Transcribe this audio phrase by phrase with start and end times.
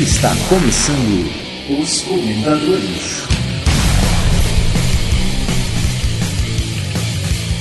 [0.00, 1.30] Está começando
[1.68, 3.22] os Comentadores.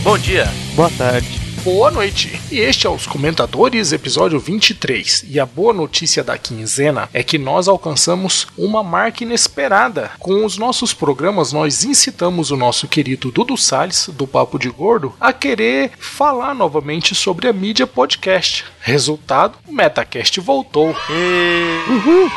[0.06, 0.50] Bom dia.
[0.74, 1.49] Boa tarde.
[1.64, 2.40] Boa noite.
[2.50, 5.26] E este é os Comentadores, episódio 23.
[5.28, 10.12] E a boa notícia da quinzena é que nós alcançamos uma marca inesperada.
[10.20, 15.14] Com os nossos programas, nós incitamos o nosso querido Dudu Salles, do Papo de Gordo,
[15.20, 18.64] a querer falar novamente sobre a mídia podcast.
[18.80, 20.96] Resultado: o Metacast voltou.
[21.90, 22.32] Uhul.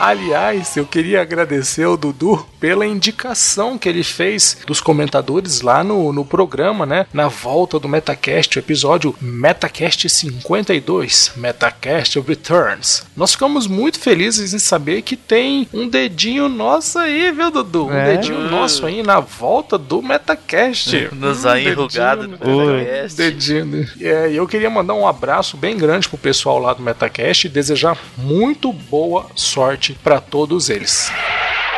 [0.00, 6.10] Aliás, eu queria agradecer ao Dudu pela indicação que ele fez dos comentadores lá no,
[6.10, 7.04] no programa, né?
[7.12, 13.02] Na volta do Metacast, o episódio Metacast 52, Metacast Returns.
[13.14, 17.88] Nós ficamos muito felizes em saber que tem um dedinho nosso aí, viu, Dudu?
[17.88, 18.16] Um É?
[18.16, 21.10] dedinho nosso aí na volta do Metacast.
[21.12, 22.72] Nos Um aí enrugado dedinho, do.
[22.72, 23.16] Metacast.
[23.18, 23.88] Dedinho.
[24.00, 27.50] É, e eu queria mandar um abraço bem grande pro pessoal lá do Metacast e
[27.50, 31.10] desejar muito boa sorte pra todos eles.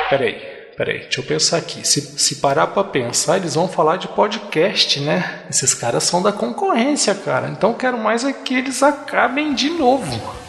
[0.08, 0.34] Peraí,
[0.76, 1.86] peraí, deixa eu pensar aqui.
[1.86, 5.42] Se, se parar pra pensar, eles vão falar de podcast, né?
[5.48, 7.48] Esses caras são da concorrência, cara.
[7.48, 10.42] Então quero mais é que eles acabem de novo.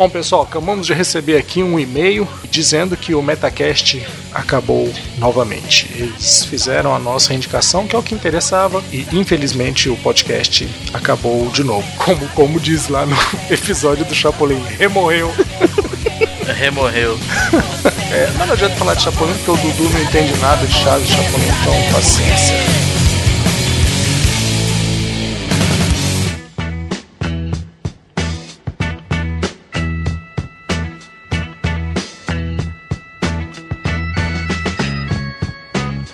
[0.00, 4.02] Bom, pessoal, acabamos de receber aqui um e-mail dizendo que o Metacast
[4.32, 5.90] acabou novamente.
[5.94, 11.50] Eles fizeram a nossa indicação, que é o que interessava, e infelizmente o podcast acabou
[11.50, 11.86] de novo.
[11.98, 13.16] Como, como diz lá no
[13.52, 15.30] episódio do Chapolin, remorreu.
[16.58, 17.18] Remorreu.
[18.12, 21.08] É, mas não adianta falar de Chapolin porque o Dudu não entende nada de Chaves
[21.08, 22.56] e Chapolin, então paciência.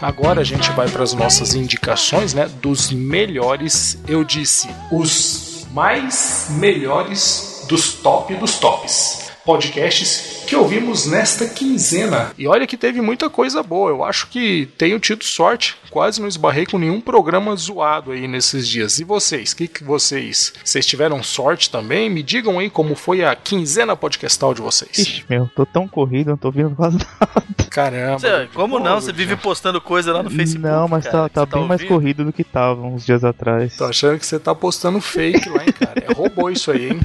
[0.00, 2.48] Agora a gente vai para as nossas indicações, né?
[2.62, 9.25] Dos melhores, eu disse, os mais melhores dos top dos tops.
[9.46, 12.32] Podcasts que ouvimos nesta quinzena.
[12.38, 13.90] E olha que teve muita coisa boa.
[13.90, 15.76] Eu acho que tenho tido sorte.
[15.90, 18.98] Quase não esbarrei com nenhum programa zoado aí nesses dias.
[18.98, 19.52] E vocês?
[19.52, 20.52] O que, que vocês?
[20.64, 22.08] Vocês tiveram sorte também?
[22.10, 24.96] Me digam aí como foi a quinzena podcastal de vocês.
[24.98, 27.44] Ixi, meu, tô tão corrido, não tô vendo quase nada.
[27.70, 28.18] Caramba.
[28.18, 29.00] Você- como não?
[29.00, 30.62] Você vive postando coisa lá no Facebook.
[30.66, 31.88] não, mas cara, tá, tá que bem mais ouvindo?
[31.94, 33.76] corrido do que tava uns dias atrás.
[33.76, 36.04] Tô achando que você tá postando fake lá, hein, cara.
[36.08, 37.00] É robô isso aí, hein?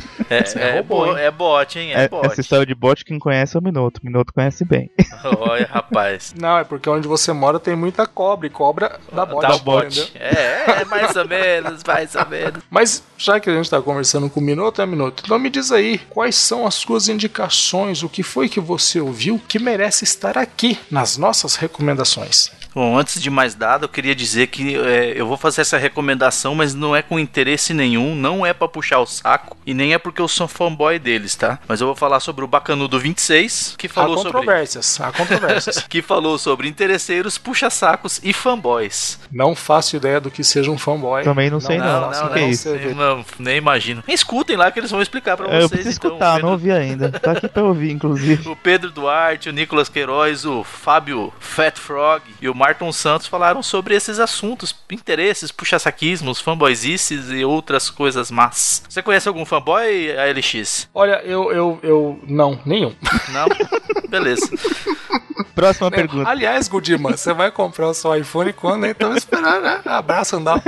[0.46, 1.24] Você É, é, robô, bo- hein?
[1.26, 1.92] é bot, hein?
[1.94, 2.26] É, É- bot.
[2.28, 3.98] essa história de bot, quem conhece é o Minuto.
[4.00, 4.92] O Minuto conhece bem.
[5.40, 6.34] Olha, rapaz.
[6.38, 9.48] Não, é porque onde você mora tem muita cobra e cobra da bote.
[9.48, 9.82] Dá entendeu?
[9.82, 10.12] bot.
[10.16, 12.64] É, é, mais ou menos, mais ou menos.
[12.70, 15.24] Mas já que a gente tá conversando com o Minuto, é Minuto.
[15.26, 18.04] Então me diz aí, quais são as suas indicações?
[18.04, 22.52] O que foi que você ouviu que merece estar aqui nas nossas recomendações?
[22.74, 26.56] Bom, antes de mais nada, eu queria dizer que é, eu vou fazer essa recomendação,
[26.56, 29.98] mas não é com interesse nenhum, não é pra puxar o saco e nem é
[29.98, 31.60] porque eu sou fanboy deles, tá?
[31.68, 35.80] Mas eu vou falar sobre o Bacanudo 26, que Há falou sobre controvérsias, há controvérsias.
[35.90, 39.20] que falou sobre interesseiros, puxa-sacos e fanboys.
[39.32, 41.24] não faço ideia do que seja um fanboy.
[41.24, 42.10] Também não sei não.
[42.10, 42.70] faço O que é isso?
[42.70, 42.94] você vê.
[42.94, 44.04] Não, nem imagino.
[44.08, 45.72] Escutem lá que eles vão explicar pra É, eu vocês.
[45.72, 47.12] preciso então, escutar, Pedro, não ouvi ainda.
[47.22, 48.48] Tá aqui pra ouvir, inclusive.
[48.50, 53.64] O Pedro Duarte, o Nicolas Queiroz, o Fábio Fat Frog e o Marton Santos falaram
[53.64, 58.84] sobre esses assuntos, interesses, puxa-saquismos, fanboyzices e outras coisas más.
[58.88, 60.88] Você conhece algum fanboy, ALX?
[60.94, 62.20] Olha, eu, eu, eu.
[62.28, 62.94] Não, nenhum.
[63.30, 63.48] Não?
[64.08, 64.48] Beleza.
[65.56, 66.30] Próxima pergunta.
[66.30, 68.86] Aliás, Gudima, você vai comprar o seu iPhone quando?
[68.86, 68.92] Hein?
[68.92, 69.82] Estamos esperando, né?
[69.84, 70.62] Abraço, andar.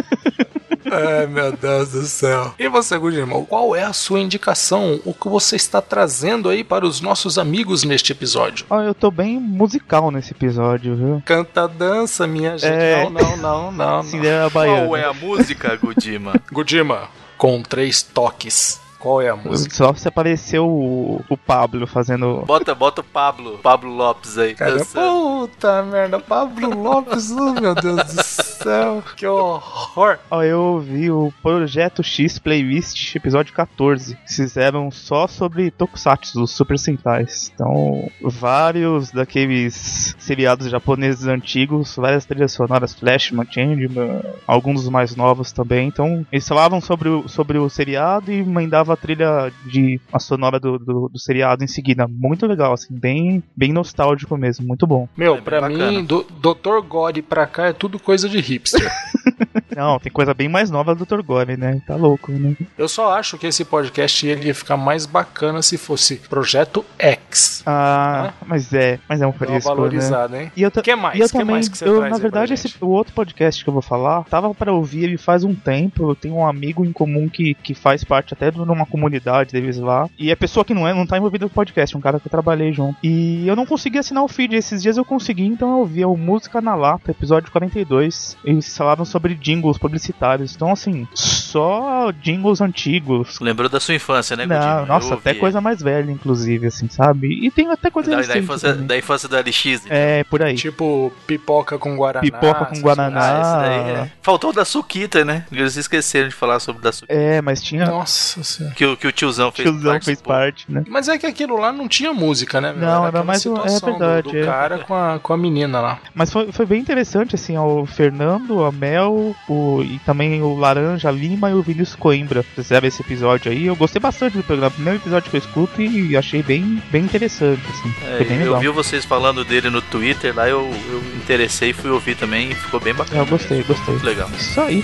[0.94, 2.54] Ai, meu Deus do céu.
[2.58, 5.00] E você, Gudima, qual é a sua indicação?
[5.06, 8.66] O que você está trazendo aí para os nossos amigos neste episódio?
[8.70, 11.24] Ó, eu tô bem musical nesse episódio, viu?
[11.26, 12.72] Canta, dança, minha gente.
[12.72, 13.04] É.
[13.04, 13.72] Não, não, não, não.
[13.98, 14.04] não.
[14.04, 14.98] Cinderela Qual Baiana.
[14.98, 16.34] é a música, Gudima?
[16.52, 18.82] Gudima, com três toques.
[19.04, 19.76] Qual é a música?
[19.76, 22.44] Só se apareceu o, o Pablo fazendo.
[22.46, 24.56] Bota, bota o Pablo, Pablo Lopes aí.
[24.56, 28.53] Cara, puta merda, Pablo Lopes, oh, meu Deus do céu,
[29.16, 30.18] que horror.
[30.30, 34.18] Ó, eu ouvi o Projeto X Playlist, episódio 14.
[34.28, 37.52] Fizeram só sobre Tokusatsu, os Super Sentais.
[37.54, 45.52] Então, vários daqueles seriados japoneses antigos, várias trilhas sonoras, Flashman, Changeman, alguns dos mais novos
[45.52, 45.88] também.
[45.88, 50.60] Então, eles falavam sobre o, sobre o seriado e mandavam a trilha de a sonora
[50.60, 52.08] do, do, do seriado em seguida.
[52.08, 55.08] Muito legal, assim, bem, bem nostálgico mesmo, muito bom.
[55.18, 55.92] Meu, É pra bacana.
[55.92, 56.86] mim, do, Dr.
[56.88, 58.92] God pra cá é tudo coisa de hipster.
[59.76, 61.22] Não, tem coisa bem mais nova do Dr.
[61.22, 61.82] Gore, né?
[61.86, 62.56] Tá louco, né?
[62.78, 67.64] Eu só acho que esse podcast ele ia ficar mais bacana se fosse Projeto X.
[67.66, 69.90] Ah, mas é, mas é um Dá uma fresco,
[70.30, 70.44] né?
[70.44, 70.52] hein?
[70.56, 71.18] E eu, que mais?
[71.18, 72.68] e eu que também, mais que você eu, traz na aí pra verdade, gente?
[72.68, 76.10] esse, o outro podcast que eu vou falar, tava pra ouvir ele faz um tempo.
[76.10, 79.78] Eu tenho um amigo em comum que, que faz parte até de uma comunidade deles
[79.78, 80.10] lá.
[80.18, 82.32] E a pessoa que não é, não tá envolvida no podcast, um cara que eu
[82.32, 82.98] trabalhei junto.
[83.04, 84.56] E eu não consegui assinar o feed.
[84.56, 88.38] Esses dias eu consegui, então eu ouvi o Música na Lata, episódio 42.
[88.44, 90.54] Eles falaram sobre jingles publicitários.
[90.56, 93.40] Então, assim, só jingles antigos.
[93.40, 97.28] Lembrou da sua infância, né, Não, nossa, até coisa mais velha, inclusive, assim, sabe?
[97.46, 98.88] E tem até coisa da, da, infância, também.
[98.88, 99.84] da infância do LX.
[99.90, 100.56] É, por aí.
[100.56, 102.22] Tipo, pipoca com guaraná.
[102.22, 103.60] Pipoca com guaraná.
[103.62, 104.12] Ah, é.
[104.22, 105.46] Faltou o da Suquita, né?
[105.52, 107.14] Eles esqueceram de falar sobre da Suquita.
[107.14, 107.86] É, mas tinha.
[107.86, 108.76] Nossa senhora.
[108.76, 110.34] Que, o- que o tiozão fez Tiozão fez participou.
[110.34, 110.84] parte, né?
[110.88, 112.72] Mas é que aquilo lá não tinha música, né?
[112.74, 112.82] meu?
[112.82, 114.46] Não, era aquela mais um- é situação do- verdade, Do, é.
[114.46, 116.00] cara com a, com a menina lá.
[116.14, 121.10] Mas foi, foi bem interessante, assim, o Fernando, a Mel, o, e também o Laranja
[121.12, 123.66] Lima e o Vinícius Coimbra fizeram esse episódio aí.
[123.66, 127.62] Eu gostei bastante do programa, primeiro episódio que eu escuto e achei bem, bem interessante,
[127.70, 127.94] assim.
[128.04, 131.92] É, bem eu vi vocês falando dele no Twitter lá, eu, eu interessei e fui
[131.92, 133.22] ouvir também e ficou bem bacana.
[133.22, 133.94] Eu gostei, gostei.
[133.94, 134.30] Muito legal.
[134.38, 134.84] Isso aí.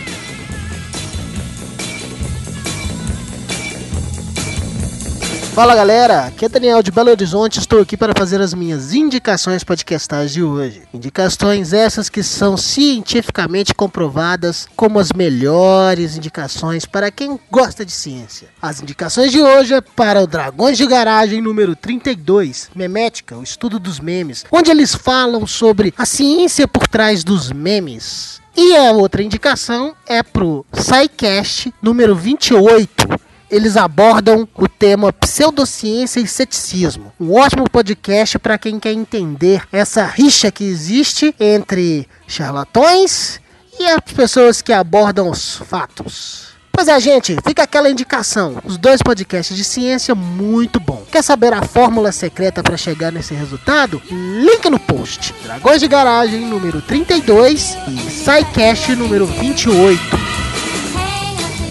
[5.60, 9.62] Fala galera, aqui é Daniel de Belo Horizonte, estou aqui para fazer as minhas indicações
[9.62, 10.84] podcastais de hoje.
[10.94, 18.48] Indicações essas que são cientificamente comprovadas como as melhores indicações para quem gosta de ciência.
[18.62, 23.78] As indicações de hoje é para o Dragões de Garagem número 32, Memética, o estudo
[23.80, 28.40] dos memes, onde eles falam sobre a ciência por trás dos memes.
[28.56, 33.20] E a outra indicação é pro SciCast número 28,
[33.50, 37.12] eles abordam o tema pseudociência e ceticismo.
[37.20, 43.42] Um ótimo podcast para quem quer entender essa rixa que existe entre charlatões
[43.80, 46.50] e as pessoas que abordam os fatos.
[46.72, 48.58] Pois é, gente, fica aquela indicação.
[48.64, 51.04] Os dois podcasts de ciência muito bom.
[51.12, 54.02] Quer saber a fórmula secreta para chegar nesse resultado?
[54.10, 55.36] Link no post.
[55.44, 60.39] Dragões de Garagem número 32 e SciCast número 28.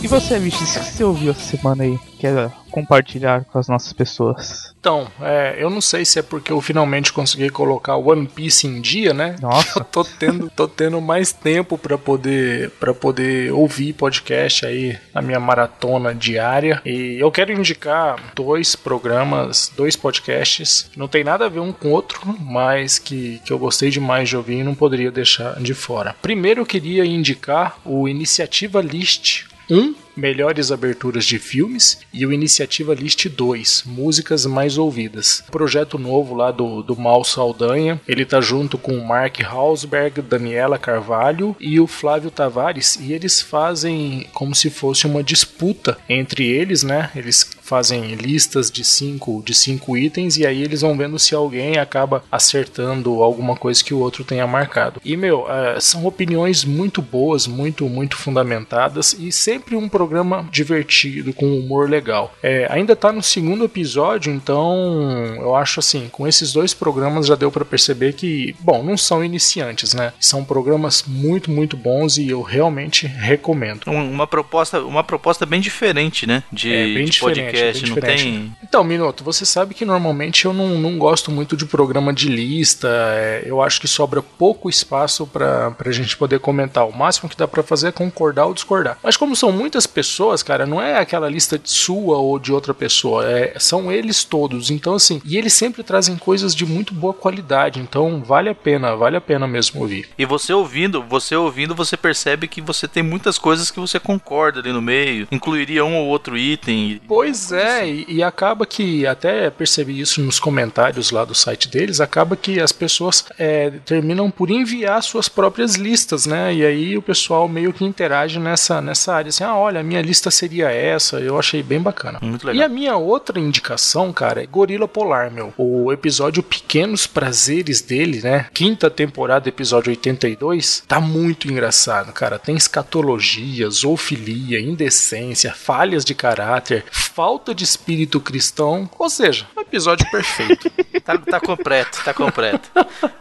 [0.01, 1.99] E você, bicho, o que você ouviu essa semana aí?
[2.21, 4.75] Quer compartilhar com as nossas pessoas?
[4.79, 8.81] Então, é, eu não sei se é porque eu finalmente consegui colocar One Piece em
[8.81, 9.37] dia, né?
[9.41, 9.79] Nossa.
[9.81, 15.21] Eu tô tendo, tô tendo mais tempo para poder para poder ouvir podcast aí na
[15.21, 16.81] minha maratona diária.
[16.85, 20.91] E eu quero indicar dois programas, dois podcasts.
[20.97, 24.29] Não tem nada a ver um com o outro, mas que, que eu gostei demais
[24.29, 26.15] de ouvir e não poderia deixar de fora.
[26.21, 32.95] Primeiro eu queria indicar o Iniciativa List 1, Melhores Aberturas de Filmes, e o Iniciativa
[32.95, 35.45] List 2, Músicas Mais Ouvidas.
[35.51, 38.01] Projeto novo lá do, do Mal Saldanha.
[38.09, 43.41] Ele tá junto com o Mark Hausberg, Daniela Carvalho e o Flávio Tavares, e eles
[43.41, 47.11] fazem como se fosse uma disputa entre eles, né?
[47.15, 51.79] Eles fazem listas de cinco, de cinco itens e aí eles vão vendo se alguém
[51.79, 55.01] acaba acertando alguma coisa que o outro tenha marcado.
[55.05, 61.33] E meu, eh, são opiniões muito boas, muito, muito fundamentadas e sempre um programa divertido,
[61.33, 62.35] com humor legal.
[62.43, 67.35] Eh, ainda tá no segundo episódio, então eu acho assim, com esses dois programas já
[67.35, 70.13] deu para perceber que, bom, não são iniciantes, né?
[70.21, 73.83] São programas muito, muito bons e eu realmente recomendo.
[73.87, 76.43] Um- Uma proposta, uma proposta bem diferente, né?
[76.53, 77.58] De, É, bem de diferente, podcast.
[77.61, 78.57] Bem não tem.
[78.63, 82.89] Então, Minuto, você sabe que normalmente eu não, não gosto muito de programa de lista.
[82.89, 86.87] é, eu acho que sobra pouco espaço pra, pra gente poder comentar.
[86.87, 88.99] O máximo que dá pra fazer é concordar ou discordar.
[89.03, 93.25] Mas como são muitas pessoas, cara, não é aquela lista sua ou de outra pessoa.
[93.29, 94.71] é, são eles todos.
[94.71, 97.81] Então, assim, e eles sempre trazem coisas de muito boa qualidade.
[97.81, 100.09] Então, vale a pena, vale a pena mesmo ouvir.
[100.19, 104.61] E você ouvindo, você ouvindo, você percebe que você tem muitas coisas que você concorda
[104.61, 105.29] ali no meio.
[105.31, 107.01] Incluiria um ou outro item.
[107.07, 112.01] Pois é, e, e acaba que, até percebi isso nos comentários lá do site deles,
[112.01, 116.55] acaba que as pessoas é, terminam por enviar suas próprias listas, né?
[116.55, 120.03] E aí o pessoal meio que interage nessa, nessa área, assim, ah, olha, a minha
[120.03, 122.19] lista seria essa, eu achei bem bacana.
[122.23, 122.67] Muito E legal.
[122.67, 125.53] a minha outra indicação, cara, é Gorila Polar, meu.
[125.57, 128.47] O episódio Pequenos Prazeres dele, né?
[128.53, 132.39] Quinta temporada, episódio 82, tá muito engraçado, cara.
[132.39, 136.85] Tem escatologia, zoofilia, indecência, falhas de caráter,
[137.19, 138.89] falta de espírito cristão.
[138.97, 140.71] Ou seja, um episódio perfeito.
[141.09, 142.69] Tá, tá completo, tá completo.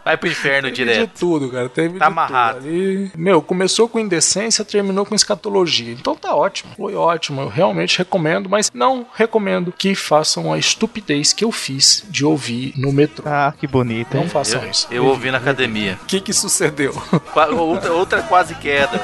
[0.04, 1.00] Vai pro inferno Teve direto.
[1.14, 1.70] de tudo, cara.
[1.70, 2.58] Teve Tá de amarrado.
[2.58, 2.68] tudo.
[2.68, 5.92] Ali, meu, começou com indecência, terminou com escatologia.
[5.92, 6.72] Então tá ótimo.
[6.76, 7.40] Foi ótimo.
[7.40, 12.74] Eu realmente recomendo, mas não recomendo que façam a estupidez que eu fiz de ouvir
[12.76, 13.24] no metrô.
[13.26, 14.28] Ah, que bonito, Não hein?
[14.28, 14.86] façam Eu, isso.
[14.90, 15.98] eu ouvi na academia.
[16.02, 16.92] O que que sucedeu?
[17.32, 19.00] Qua- Outra, outra quase queda.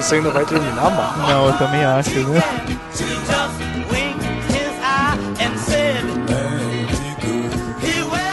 [0.00, 1.16] Isso ainda vai terminar mal.
[1.28, 2.40] Não, eu também acho, né?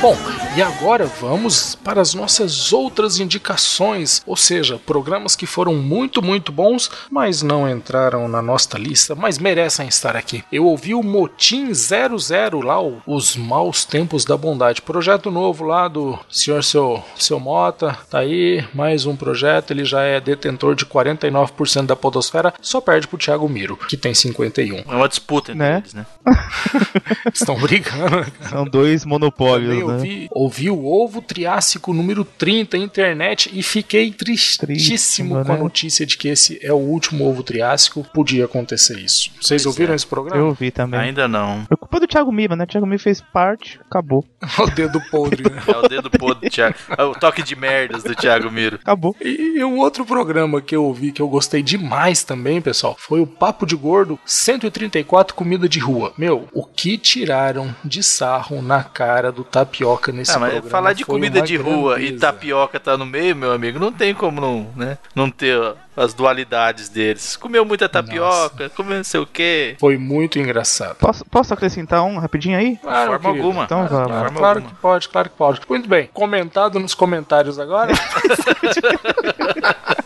[0.07, 6.19] Bom, e agora vamos para as nossas outras indicações, ou seja, programas que foram muito,
[6.19, 10.43] muito bons, mas não entraram na nossa lista, mas merecem estar aqui.
[10.51, 15.87] Eu ouvi o Motim 00 lá, o- os maus tempos da bondade, projeto novo lá
[15.87, 20.85] do senhor seu, seu Mota, tá aí, mais um projeto, ele já é detentor de
[20.85, 24.77] 49% da podosfera, só perde pro Thiago Miro, que tem 51.
[24.91, 25.77] É uma disputa entre Né?
[25.77, 26.05] eles, né?
[27.33, 28.27] Estão brigando, né?
[28.49, 29.83] São dois monopólios, né?
[29.93, 35.61] ouvi, ouvi o ovo triássico número 30 internet e fiquei tristíssimo Tristíssimo, com a né?
[35.61, 38.05] notícia de que esse é o último ovo triássico.
[38.13, 39.29] Podia acontecer isso.
[39.41, 39.95] Vocês ouviram é.
[39.95, 40.41] esse programa?
[40.41, 40.99] Eu vi também.
[40.99, 41.65] Ainda não.
[41.67, 42.63] Foi culpa do Thiago Mira, né?
[42.63, 44.25] O Thiago Mira fez parte, acabou.
[44.59, 45.61] o dedo podre, né?
[45.67, 46.75] É o dedo podre do Thiago.
[46.97, 48.77] É o toque de merdas do Thiago Miro.
[48.81, 49.15] Acabou.
[49.21, 53.27] E um outro programa que eu ouvi que eu gostei demais também, pessoal, foi o
[53.27, 56.13] Papo de Gordo 134 Comida de Rua.
[56.17, 61.41] Meu, o que tiraram de sarro na cara do tapioca nesse Ah, falar de comida
[61.41, 62.21] de rua e grandeza.
[62.21, 64.97] tapioca tá no meio, meu amigo, não tem como não, né?
[65.15, 65.59] Não ter
[65.95, 67.35] as dualidades deles.
[67.35, 69.75] Comeu muita tapioca, comeu não sei o quê.
[69.79, 70.95] Foi muito engraçado.
[70.97, 72.77] Posso, posso acrescentar um rapidinho aí?
[72.77, 73.45] Claro, forma querido.
[73.47, 73.63] alguma.
[73.63, 74.75] Então forma claro alguma.
[74.75, 75.61] que pode, claro que pode.
[75.67, 77.93] Muito bem, comentado nos comentários agora.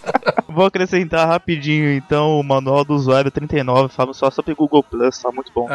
[0.62, 5.32] Vou acrescentar rapidinho, então, o manual do usuário 39, fala só sobre Google Plus, tá
[5.32, 5.66] muito bom.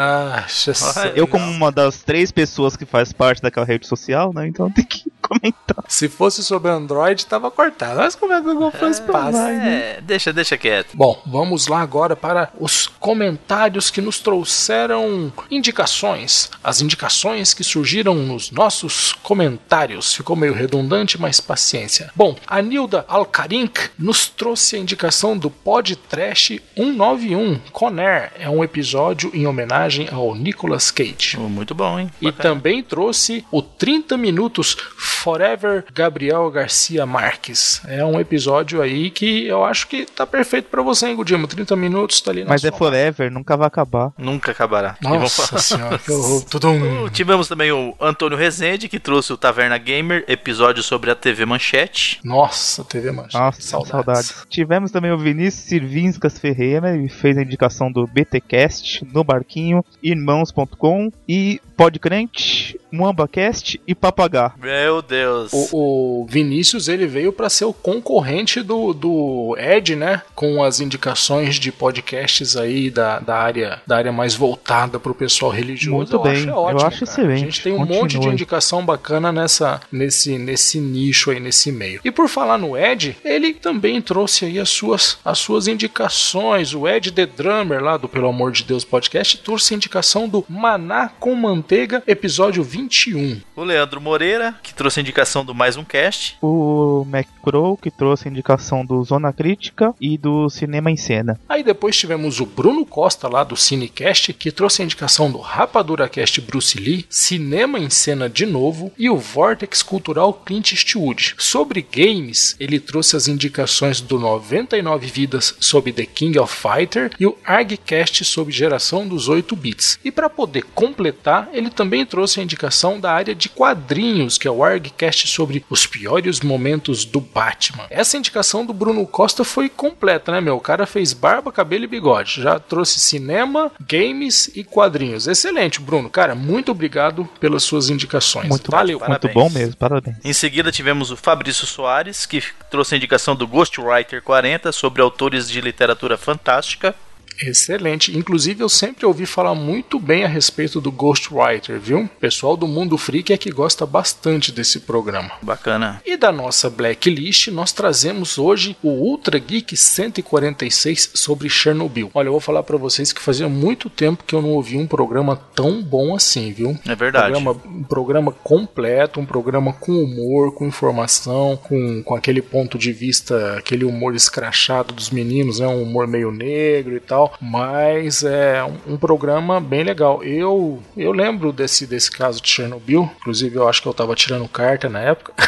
[0.96, 1.08] ah.
[1.08, 4.46] Eu, como uma das três pessoas que faz parte daquela rede social, né?
[4.46, 5.84] Então tem que comentar.
[5.88, 7.96] Se fosse sobre Android, tava cortado.
[7.96, 9.50] Mas como é que o Google Plus passa?
[9.50, 10.90] É, deixa, deixa quieto.
[10.94, 16.50] Bom, vamos lá agora para os comentários que nos trouxeram indicações.
[16.62, 20.14] As indicações que surgiram nos nossos comentários.
[20.14, 22.10] Ficou meio redundante, mas paciência.
[22.14, 28.32] Bom, a Nilda Alcarink nos trouxe a indicação do Pod Trash 191 Conair.
[28.38, 31.36] É um episódio em homenagem ao Nicolas Cage.
[31.38, 32.10] Oh, muito bom, hein?
[32.20, 32.42] E Bacana.
[32.54, 34.76] também trouxe o 30 Minutos
[35.16, 37.80] Forever Gabriel Garcia Marques.
[37.86, 41.46] É um episódio aí que eu acho que tá perfeito pra você, hein, Gudimo?
[41.46, 44.12] 30 minutos tá ali na Mas é forever, nunca vai acabar.
[44.18, 44.96] Nunca acabará.
[45.00, 46.44] Nossa senhora, que horror.
[46.48, 47.08] Tudo um...
[47.08, 52.20] Tivemos também o Antônio Rezende, que trouxe o Taverna Gamer, episódio sobre a TV Manchete.
[52.24, 53.38] Nossa, TV Mancha.
[53.38, 54.46] Nossa, saudades.
[54.48, 61.10] Tivemos também o Vinícius Sirvinskas Ferreira, ele fez a indicação do BTcast, no Barquinho, Irmãos.com
[61.28, 64.54] e Podcrente, MuambaCast e Papagá.
[64.60, 65.52] Meu Deus.
[65.52, 70.22] O, o Vinícius ele veio pra ser o concorrente do, do Ed, né?
[70.34, 75.50] Com as indicações de podcasts aí da, da área da área mais voltada pro pessoal
[75.52, 75.96] religioso.
[75.96, 77.04] Muito eu bem, acho, é eu ótimo, acho cara.
[77.04, 77.42] excelente.
[77.42, 78.32] A gente tem um monte de Continue.
[78.32, 82.00] indicação bacana nessa nesse nesse nicho aí nesse meio.
[82.04, 86.74] E por falar no Ed, ele também trouxe aí as suas as suas indicações.
[86.74, 90.44] O Ed The Drummer lá do Pelo Amor de Deus podcast trouxe a indicação do
[90.48, 93.40] Maná com Manteiga, episódio 21.
[93.56, 96.36] O Leandro Moreira, que trouxe a indicação do Mais Um Cast.
[96.40, 101.38] O MacCrow, que trouxe a indicação do Zona Crítica e do Cinema em Cena.
[101.48, 106.08] Aí depois tivemos o Bruno Costa lá do Cinecast, que trouxe a indicação do Rapadura
[106.08, 111.34] Cast Bruce Lee, Cinema em Cena de novo e o Vortex Cultural Clint Eastwood.
[111.38, 117.26] Sobre games, ele trouxe as indicações do 99 Vidas sobre The King of Fighter e
[117.26, 119.98] o ArgCast sobre geração dos 8 bits.
[120.04, 122.65] E para poder completar, ele também trouxe a indicação
[123.00, 127.86] da área de quadrinhos, que é o ArgCast sobre os piores momentos do Batman.
[127.90, 130.56] Essa indicação do Bruno Costa foi completa, né, meu?
[130.56, 132.42] O cara fez barba, cabelo e bigode.
[132.42, 135.26] Já trouxe cinema, games e quadrinhos.
[135.26, 136.10] Excelente, Bruno.
[136.10, 138.48] Cara, muito obrigado pelas suas indicações.
[138.48, 138.98] Muito, Valeu.
[138.98, 139.34] Parabéns.
[139.34, 140.16] muito bom mesmo, parabéns.
[140.24, 145.48] Em seguida tivemos o Fabrício Soares, que trouxe a indicação do Ghostwriter 40 sobre autores
[145.48, 146.94] de literatura fantástica.
[147.42, 148.16] Excelente.
[148.16, 152.00] Inclusive, eu sempre ouvi falar muito bem a respeito do Ghostwriter, viu?
[152.00, 155.32] O pessoal do Mundo Freak é que gosta bastante desse programa.
[155.42, 156.00] Bacana.
[156.04, 162.10] E da nossa blacklist, nós trazemos hoje o Ultra Geek 146 sobre Chernobyl.
[162.14, 164.86] Olha, eu vou falar pra vocês que fazia muito tempo que eu não ouvi um
[164.86, 166.78] programa tão bom assim, viu?
[166.86, 167.32] É verdade.
[167.32, 172.92] Programa, um programa completo, um programa com humor, com informação, com, com aquele ponto de
[172.92, 175.66] vista, aquele humor escrachado dos meninos, né?
[175.66, 177.25] Um humor meio negro e tal.
[177.28, 180.22] Tal, mas é um, um programa bem legal.
[180.22, 184.48] Eu eu lembro desse, desse caso de Chernobyl, inclusive eu acho que eu tava tirando
[184.48, 185.32] carta na época.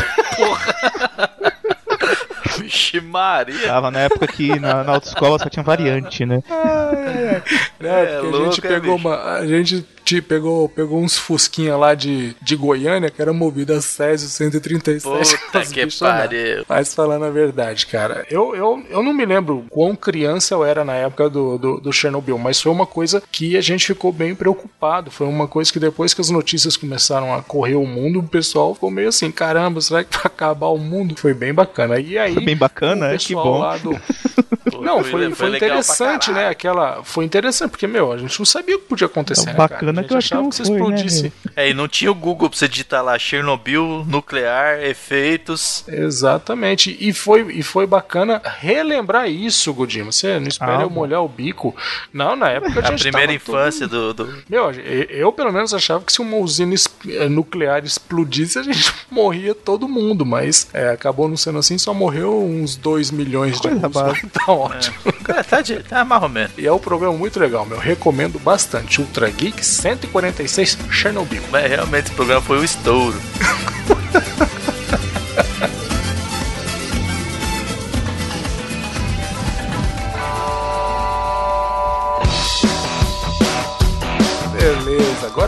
[2.58, 3.66] Vixe Maria.
[3.66, 6.42] Tava na época que na, na autoescola só tinha variante, né?
[6.48, 7.42] É,
[7.80, 9.08] É, porque a louco, gente é, pegou bicho?
[9.08, 9.34] uma.
[9.34, 9.86] A gente
[10.22, 15.02] pegou, pegou uns Fusquinha lá de, de Goiânia que era movido a Césio 137.
[15.02, 16.64] Puta que pariu.
[16.68, 20.84] Mas falando a verdade, cara, eu, eu, eu não me lembro quão criança eu era
[20.84, 24.34] na época do, do, do Chernobyl, mas foi uma coisa que a gente ficou bem
[24.34, 25.10] preocupado.
[25.10, 28.74] Foi uma coisa que depois que as notícias começaram a correr o mundo, o pessoal
[28.74, 31.14] ficou meio assim: caramba, será que vai acabar o mundo?
[31.16, 31.98] Foi bem bacana.
[32.00, 32.34] E aí.
[32.34, 33.62] Foi bem bacana, o é, que bom.
[34.70, 36.48] do- Não, foi, foi, pra interessante, né?
[36.48, 37.02] Aquela.
[37.04, 39.42] Foi interessante, porque, meu, a gente não sabia o que podia acontecer.
[39.42, 41.22] Então, né, bacana A que eu que achava não se foi, né, explodisse.
[41.22, 41.32] meu?
[41.56, 45.84] É, e não tinha o Google pra você digitar lá Chernobyl, nuclear, efeitos.
[45.88, 46.96] Exatamente.
[47.00, 50.06] E foi, e foi bacana relembrar isso, Godinho.
[50.06, 50.96] Você não espera Ah, eu bom.
[50.96, 51.74] molhar o bico.
[52.12, 55.52] Não, na época a A gente primeira tava todo- infância do, do- Meu, eu, pelo
[55.52, 60.24] menos achava que se uma usina es- eh, nuclear explodisse, a gente morria todo mundo,
[60.26, 64.02] mas é, acabou não sendo assim, só morreu uns 2 milhões de Coisa russos.
[64.02, 64.28] básica.
[64.46, 64.96] Tá ótimo.
[65.28, 66.52] É, tá, de, tá menos.
[66.56, 67.78] E é um programa muito legal, meu.
[67.78, 69.00] Recomendo bastante.
[69.00, 71.42] Ultra Geek 146 Chernobyl.
[71.50, 73.18] Mas realmente esse programa foi o estouro.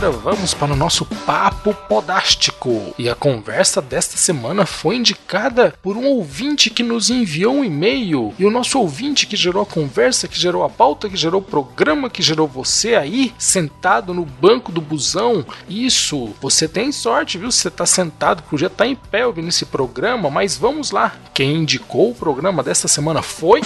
[0.01, 2.93] agora vamos para o nosso papo podástico.
[2.97, 8.33] E a conversa desta semana foi indicada por um ouvinte que nos enviou um e-mail.
[8.39, 11.43] E o nosso ouvinte que gerou a conversa, que gerou a pauta, que gerou o
[11.43, 15.45] programa, que gerou você aí, sentado no banco do busão.
[15.69, 17.51] Isso, você tem sorte, viu?
[17.51, 21.13] Você tá sentado, podia estar em pé ouvindo esse programa, mas vamos lá.
[21.31, 23.61] Quem indicou o programa desta semana foi.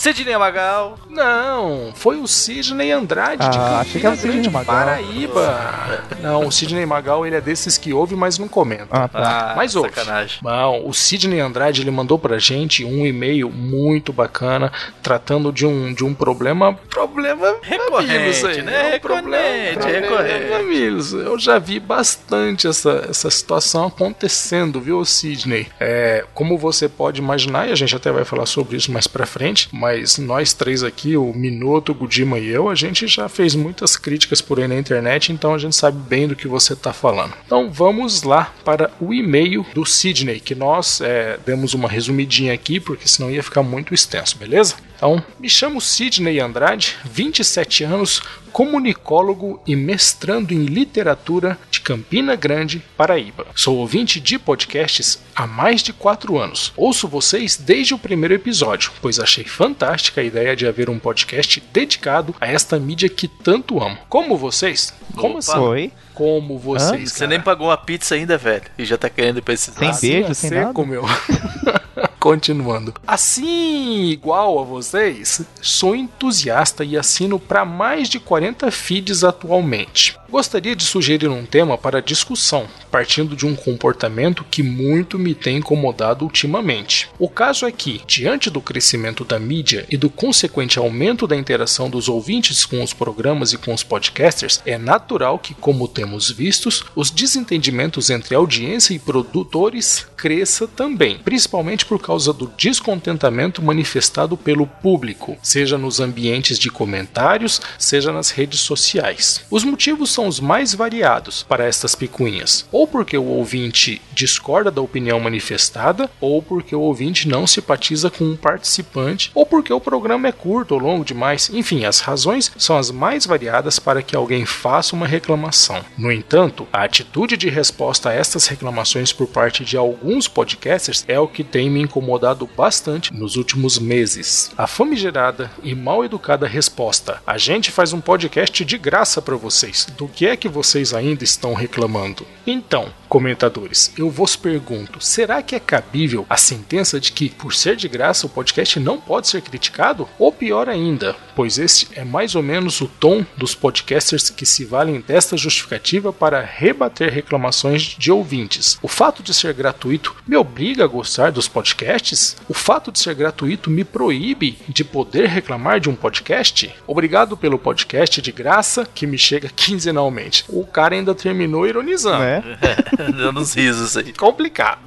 [0.00, 0.98] Sidney Magal.
[1.10, 4.74] Não, foi o Sidney Andrade de Ah, Campina achei que era o Sidney Grande, Magal.
[4.74, 6.04] Paraíba.
[6.22, 8.86] Não, o Sidney Magal ele é desses que ouve, mas não comenta.
[8.90, 9.50] Ah, tá.
[9.52, 9.90] Ah, Mas ouve.
[9.90, 10.38] sacanagem.
[10.42, 15.92] Não, o Sidney Andrade ele mandou pra gente um e-mail muito bacana tratando de um,
[15.92, 16.72] de um problema.
[16.88, 18.92] Problema Recorrente, aí, né?
[18.94, 20.52] É um problema, Recorrente, problema, recorrente.
[20.54, 21.12] amigos.
[21.12, 25.66] Eu já vi bastante essa, essa situação acontecendo, viu, Sidney?
[25.78, 29.26] É, como você pode imaginar, e a gente até vai falar sobre isso mais pra
[29.26, 33.54] frente, mas nós três aqui, o Minuto, o Gudima e eu, a gente já fez
[33.54, 36.92] muitas críticas por aí na internet, então a gente sabe bem do que você tá
[36.92, 37.34] falando.
[37.46, 42.80] Então vamos lá para o e-mail do Sidney, que nós é, demos uma resumidinha aqui,
[42.80, 44.74] porque senão ia ficar muito extenso, beleza?
[45.00, 52.82] Então, me chamo Sidney Andrade, 27 anos, comunicólogo e mestrando em literatura de Campina Grande,
[52.98, 53.46] Paraíba.
[53.54, 56.70] Sou ouvinte de podcasts há mais de 4 anos.
[56.76, 61.62] Ouço vocês desde o primeiro episódio, pois achei fantástica a ideia de haver um podcast
[61.72, 63.96] dedicado a esta mídia que tanto amo.
[64.06, 64.92] Como vocês?
[65.16, 65.38] Como Opa.
[65.38, 65.52] assim?
[65.52, 65.92] Foi.
[66.12, 67.12] Como vocês?
[67.12, 68.64] Você nem pagou uma pizza ainda, velho.
[68.76, 70.92] E já tá querendo ir pra esse Sem beijo, sem seco, nada.
[70.92, 71.04] meu.
[72.20, 72.92] Continuando.
[73.06, 80.20] Assim, igual a vocês, sou entusiasta e assino para mais de 40 feeds atualmente.
[80.30, 85.56] Gostaria de sugerir um tema para discussão, partindo de um comportamento que muito me tem
[85.56, 87.08] incomodado ultimamente.
[87.18, 91.90] O caso é que, diante do crescimento da mídia e do consequente aumento da interação
[91.90, 96.84] dos ouvintes com os programas e com os podcasters, é natural que, como temos vistos,
[96.94, 104.66] os desentendimentos entre audiência e produtores cresça também, principalmente por causa do descontentamento manifestado pelo
[104.66, 109.44] público, seja nos ambientes de comentários, seja nas redes sociais.
[109.48, 114.82] Os motivos são os mais variados para estas picuinhas, ou porque o ouvinte discorda da
[114.82, 120.26] opinião manifestada, ou porque o ouvinte não simpatiza com um participante, ou porque o programa
[120.26, 121.48] é curto ou longo demais.
[121.52, 125.84] Enfim, as razões são as mais variadas para que alguém faça uma reclamação.
[125.96, 131.18] No entanto, a atitude de resposta a estas reclamações por parte de alguns podcasters é
[131.18, 131.99] o que tem me incomodado
[132.46, 134.50] bastante nos últimos meses.
[134.56, 139.86] A famigerada e mal educada resposta: a gente faz um podcast de graça para vocês.
[139.96, 142.26] Do que é que vocês ainda estão reclamando?
[142.46, 147.74] Então, comentadores, eu vos pergunto: será que é cabível a sentença de que, por ser
[147.74, 150.08] de graça, o podcast não pode ser criticado?
[150.16, 154.64] Ou pior ainda, pois este é mais ou menos o tom dos podcasters que se
[154.64, 158.78] valem desta justificativa para rebater reclamações de ouvintes.
[158.80, 162.36] O fato de ser gratuito me obriga a gostar dos podcasts?
[162.48, 166.72] O fato de ser gratuito me proíbe de poder reclamar de um podcast?
[166.86, 170.44] Obrigado pelo podcast de graça que me chega quinzenalmente.
[170.48, 172.20] O cara ainda terminou ironizando.
[172.20, 172.42] Né?
[173.16, 174.12] Dando uns risos aí.
[174.12, 174.80] Complicado.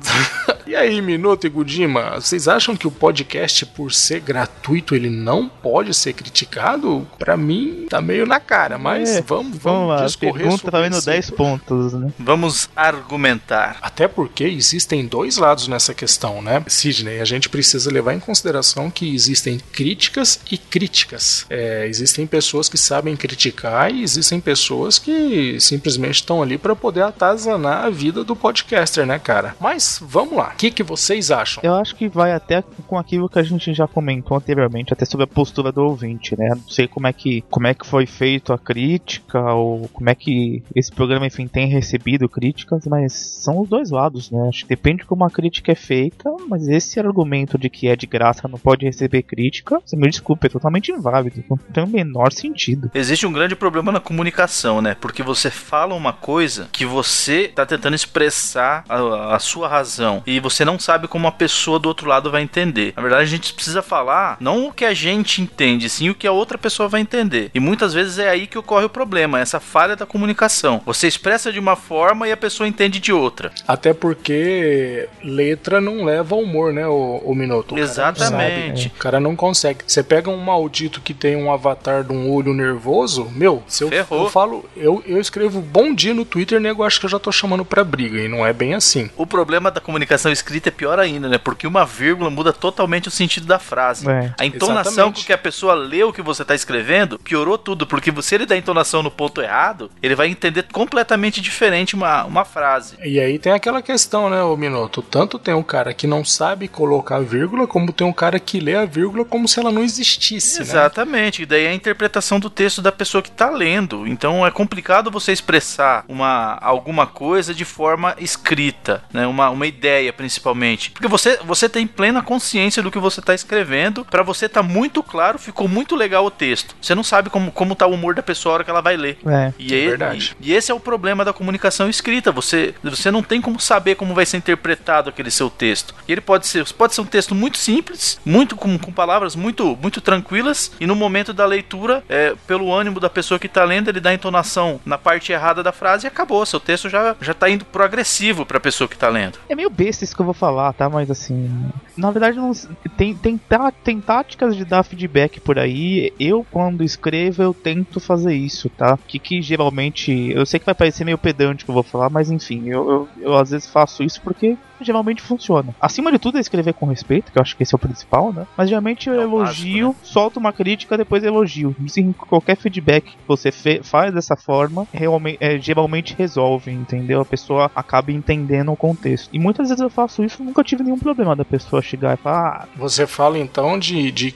[0.67, 5.47] e aí, Minuto e Gudima, vocês acham que o podcast, por ser gratuito, ele não
[5.47, 7.08] pode ser criticado?
[7.17, 10.71] Pra mim, tá meio na cara, mas É, vamos, vamos, Vamos lá, discorrer pergunta sobre
[10.71, 12.12] tá vendo esse 10 pontos, né?
[12.19, 13.78] Vamos argumentar.
[13.82, 16.63] Até porque existem dois lados nessa questão, né?
[16.67, 21.45] Sidney, a gente precisa levar em consideração que existem críticas e críticas.
[21.49, 27.02] É, existem pessoas que sabem criticar e existem pessoas que simplesmente estão ali para poder
[27.02, 29.56] atazanar a vida do podcaster, né, cara?
[29.60, 31.63] Mas vamos lá, o que, que vocês acham?
[31.63, 35.24] Eu acho que vai até com aquilo que a gente já comentou anteriormente, até sobre
[35.24, 36.50] a postura do ouvinte, né?
[36.50, 40.16] Não sei como é que, como é que foi feito a crítica, ou como é
[40.16, 44.48] que esse programa, enfim, tem recebido críticas, mas são os dois lados, né?
[44.48, 47.96] Acho que depende de como a crítica é feita, mas esse argumento de que é
[47.96, 51.88] de graça não pode receber crítica, você me desculpe, é totalmente inválido, não tem o
[51.88, 52.92] menor sentido.
[52.94, 54.96] Existe um grande problema na comunicação, né?
[55.00, 60.39] Porque você fala uma coisa que você tá tentando expressar a, a sua razão e
[60.39, 62.93] você não sabe como a pessoa do outro lado vai entender.
[62.95, 66.27] Na verdade, a gente precisa falar não o que a gente entende, sim o que
[66.27, 67.51] a outra pessoa vai entender.
[67.53, 70.82] E muitas vezes é aí que ocorre o problema, essa falha da comunicação.
[70.86, 73.51] Você expressa de uma forma e a pessoa entende de outra.
[73.67, 77.73] Até porque letra não leva humor, né, o, o Minuto?
[77.73, 78.84] O cara Exatamente.
[78.84, 79.79] sabe, O cara não consegue.
[79.86, 83.89] Você pega um maldito que tem um avatar de um olho nervoso, meu, se eu,
[83.91, 87.32] eu falo, eu, eu escrevo bom dia no Twitter, nego acho que eu já tô
[87.32, 89.10] chamando pra briga, e não é bem assim.
[89.17, 91.38] O problema da comunicação escrita é pior ainda, né?
[91.38, 94.10] Porque uma vírgula muda totalmente o sentido da frase.
[94.10, 94.34] É.
[94.39, 95.22] A entonação Exatamente.
[95.22, 98.46] com que a pessoa lê o que você está escrevendo piorou tudo, porque se ele
[98.46, 102.96] dá a entonação no ponto errado, ele vai entender completamente diferente uma, uma frase.
[103.04, 105.02] E aí tem aquela questão, né, ô Minuto?
[105.02, 108.76] Tanto tem um cara que não sabe colocar vírgula, como tem um cara que lê
[108.76, 110.62] a vírgula como se ela não existisse, né?
[110.62, 114.08] Exatamente, e daí é a interpretação do texto da pessoa que está lendo.
[114.08, 119.26] Então é complicado você expressar uma, alguma coisa de forma escrita, né?
[119.26, 120.92] uma, uma ideia principalmente.
[120.92, 125.02] Porque você, você tem plena consciência do que você está escrevendo, para você tá muito
[125.02, 126.76] claro, ficou muito legal o texto.
[126.80, 128.96] Você não sabe como, como tá o humor da pessoa a hora que ela vai
[128.96, 129.18] ler.
[129.26, 129.54] É.
[129.58, 130.38] E, É e- verdade.
[130.40, 132.32] e esse é o problema da comunicação escrita.
[132.32, 135.96] Você, você não tem como saber como vai ser interpretado aquele seu texto.
[136.08, 139.76] E ele pode ser, pode ser um texto muito simples, muito com, com palavras muito,
[139.82, 143.90] muito tranquilas, e no momento da leitura, é, pelo ânimo da pessoa que está lendo,
[143.90, 146.46] ele dá a entonação na parte errada da frase e acabou.
[146.46, 149.38] Seu texto já, já tá indo pro agressivo para a pessoa que está lendo.
[149.49, 150.89] É meio besta isso que eu vou falar, tá?
[150.89, 151.49] Mas assim.
[151.95, 152.52] Na verdade, não,
[152.97, 156.12] tem, tem, tá- tem táticas de dar feedback por aí.
[156.19, 158.97] Eu, quando escrevo, eu tento fazer isso, tá?
[159.08, 160.32] Que, que geralmente.
[160.32, 163.10] Eu sei que vai parecer meio pedante que eu vou falar, mas enfim, eu, eu,
[163.21, 165.74] eu às vezes faço isso porque geralmente funciona.
[165.82, 168.32] Acima de tudo é escrever com respeito, que eu acho que esse é o principal,
[168.34, 168.46] né?
[168.58, 171.76] Mas geralmente eu É o elogio, básico, solto uma crítica, depois elogio.
[171.86, 173.52] Assim, qualquer feedback que você
[173.84, 177.22] faz dessa forma, realmente, é, geralmente resolve, entendeu?
[177.22, 179.30] A pessoa acaba entendendo o contexto.
[179.34, 182.63] E muitas vezes eu faço isso, nunca tive nenhum problema da pessoa chegar e falar,
[182.63, 184.34] ah, Você fala então de, de,